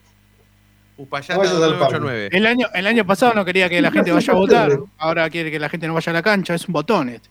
[0.97, 2.29] Upayata No vayas al 989.
[2.33, 5.49] El año, el año pasado no quería que la gente vaya a votar, ahora quiere
[5.49, 7.29] que la gente no vaya a la cancha, es un botón este.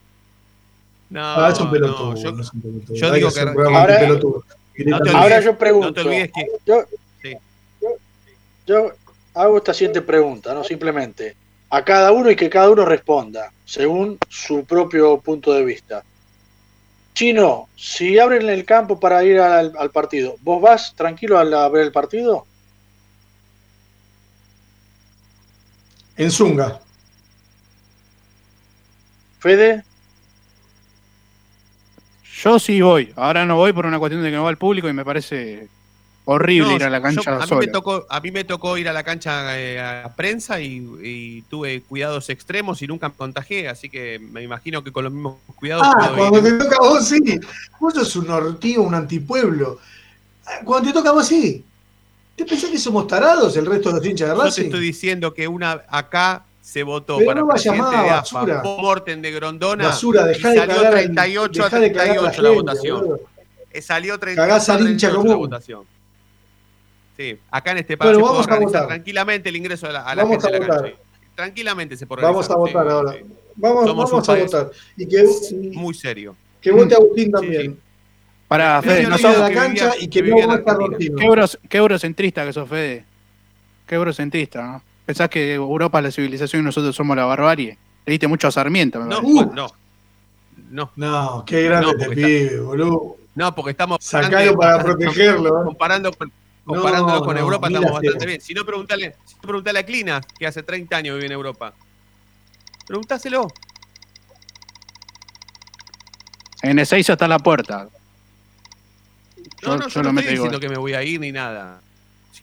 [1.10, 2.14] No, Ah, es un pelotudo.
[2.14, 2.94] no, yo, no es un pelotudo.
[2.96, 6.46] yo digo que- un programa Ahora- no te Ahora yo pregunto, No te olvides que.
[6.64, 6.84] yo,
[7.22, 7.36] Sí.
[8.66, 8.92] yo
[9.34, 10.64] hago esta siguiente pregunta, ¿no?
[10.64, 11.36] Simplemente
[11.68, 16.02] a cada uno y que cada uno responda según su propio punto de vista.
[17.14, 21.64] Chino, si abren el campo para ir al, al partido, ¿vos vas tranquilo a, la-
[21.66, 22.46] a ver el partido?
[26.16, 26.80] En Zunga.
[29.38, 29.84] Fede,
[32.42, 34.88] Yo sí voy, ahora no voy por una cuestión de que no va el público
[34.88, 35.68] y me parece
[36.24, 38.76] horrible No, ir a la yo- cancha a, mí me tocó, a mí me tocó
[38.78, 43.14] ir a la cancha eh, a prensa y, y tuve cuidados extremos y nunca me
[43.14, 46.44] contagié, así que me imagino que con los mismos cuidados Ah, cuando ir.
[46.58, 47.18] te toca a vos sí.
[47.80, 49.78] Vos sos un ortigo, un antipueblo.
[50.64, 51.64] Cuando te toca a vos sí.
[52.36, 54.62] ¿Te pensás que somos tarados el resto de los hinchas de Yo te Racing?
[54.64, 58.62] estoy diciendo que una acá se votó Pero para no presidente de AFA, basura.
[58.62, 62.08] Morten de Grondona Basura, dejá y de salió cagar al- 38 a dejá de cagar
[62.18, 63.20] a la 38 la, gente, votación.
[63.82, 65.38] Salió 38 Cagás a al hincha 38 la común.
[65.50, 65.84] votación.
[67.20, 68.86] Sí, acá en este Bueno, país se vamos puede a votar.
[68.86, 70.90] tranquilamente el ingreso a la, a la Vamos gente a de la votar.
[70.90, 71.02] cancha.
[71.34, 73.12] Tranquilamente se puede Vamos a votar sí, ahora.
[73.12, 73.18] sí.
[73.56, 74.70] Vamos, Somos vamos a votar.
[74.96, 75.24] Y que,
[75.74, 76.34] Muy serio.
[76.62, 77.78] que vote Agustín también.
[78.48, 80.72] Pará, Que Fede, no no sos- a la cancha y que no vivía en vote.
[80.72, 81.16] Rortino.
[81.18, 83.04] Qué, euros- qué eurocentrista que sos, Fede.
[83.86, 84.82] Qué eurocentrista, ¿no?
[85.04, 87.76] Pensás que Europa es la civilización y nosotros somos la barbarie.
[88.06, 89.54] Le diste mucho a Sarmiento, me No, parece.
[89.54, 89.70] no.
[90.70, 90.90] No.
[90.96, 93.16] No, qué grande No, este porque pibe, boludo.
[93.34, 93.98] No, porque estamos.
[94.00, 95.64] Sacalo para protegerlo, ¿eh?
[95.66, 96.32] Comparando con,
[96.74, 98.40] comparándolo No, con no, Europa, estamos bastante bien.
[98.40, 101.74] Si no, preguntale, si no, preguntale a Clina, que hace 30 años vive en Europa.
[102.86, 103.48] Preguntáselo.
[106.62, 107.88] En Ezeiza está la puerta.
[109.62, 110.50] Yo, No, no, yo yo lo no meto estoy igual.
[110.50, 111.80] diciendo que me voy a ir ni nada.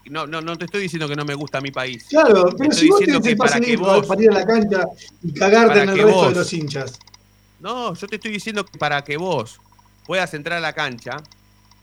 [0.05, 2.05] No, no, no te estoy diciendo que no me gusta mi país.
[2.09, 4.07] Claro, Te pero estoy si vos diciendo tenés que para que vos.
[4.07, 4.85] para ir a la cancha
[5.21, 6.99] y cagarte en el resto vos- de los hinchas.
[7.59, 9.59] No, yo te estoy diciendo que para que vos
[10.05, 11.17] puedas entrar a la cancha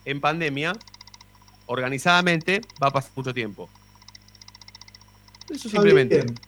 [0.05, 0.75] en pandemia,
[1.67, 3.69] organizadamente, va a pasar mucho tiempo.
[5.49, 6.23] Eso simplemente.
[6.23, 6.39] bien.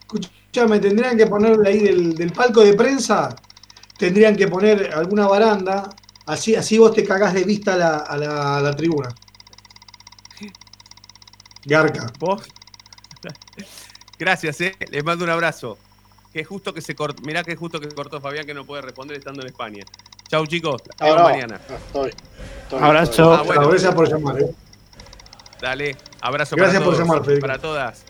[0.00, 3.36] Escuchame, tendrían que ponerle ahí del, del palco de prensa,
[3.98, 5.90] tendrían que poner alguna baranda,
[6.26, 9.14] así, así vos te cagás de vista a la, a la, a la tribuna.
[11.64, 12.10] Garca.
[12.18, 12.42] ¿Vos?
[14.18, 14.74] Gracias, eh.
[14.90, 15.78] Les mando un abrazo.
[16.32, 17.22] Que justo que se cortó.
[17.22, 19.84] Mirá que justo que se cortó Fabián que no puede responder estando en España.
[20.28, 21.58] Chau chicos, no, mañana.
[21.86, 22.10] Estoy,
[22.62, 23.32] estoy- Abrazo.
[23.34, 23.68] Ah, bueno.
[23.68, 24.40] Gracias por llamar.
[24.40, 24.50] eh.
[25.60, 28.04] Dale, abrazo Gracias para por todos, llamar, para todas.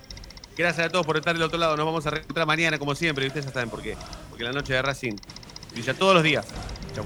[0.57, 1.77] Gracias a todos por estar del otro lado.
[1.77, 3.25] Nos vamos a reencontrar mañana como siempre.
[3.25, 3.97] Y ustedes ya saben por qué.
[4.29, 5.15] Porque la noche de Racing
[5.73, 6.47] brilla todos los días.
[6.95, 7.05] Chau.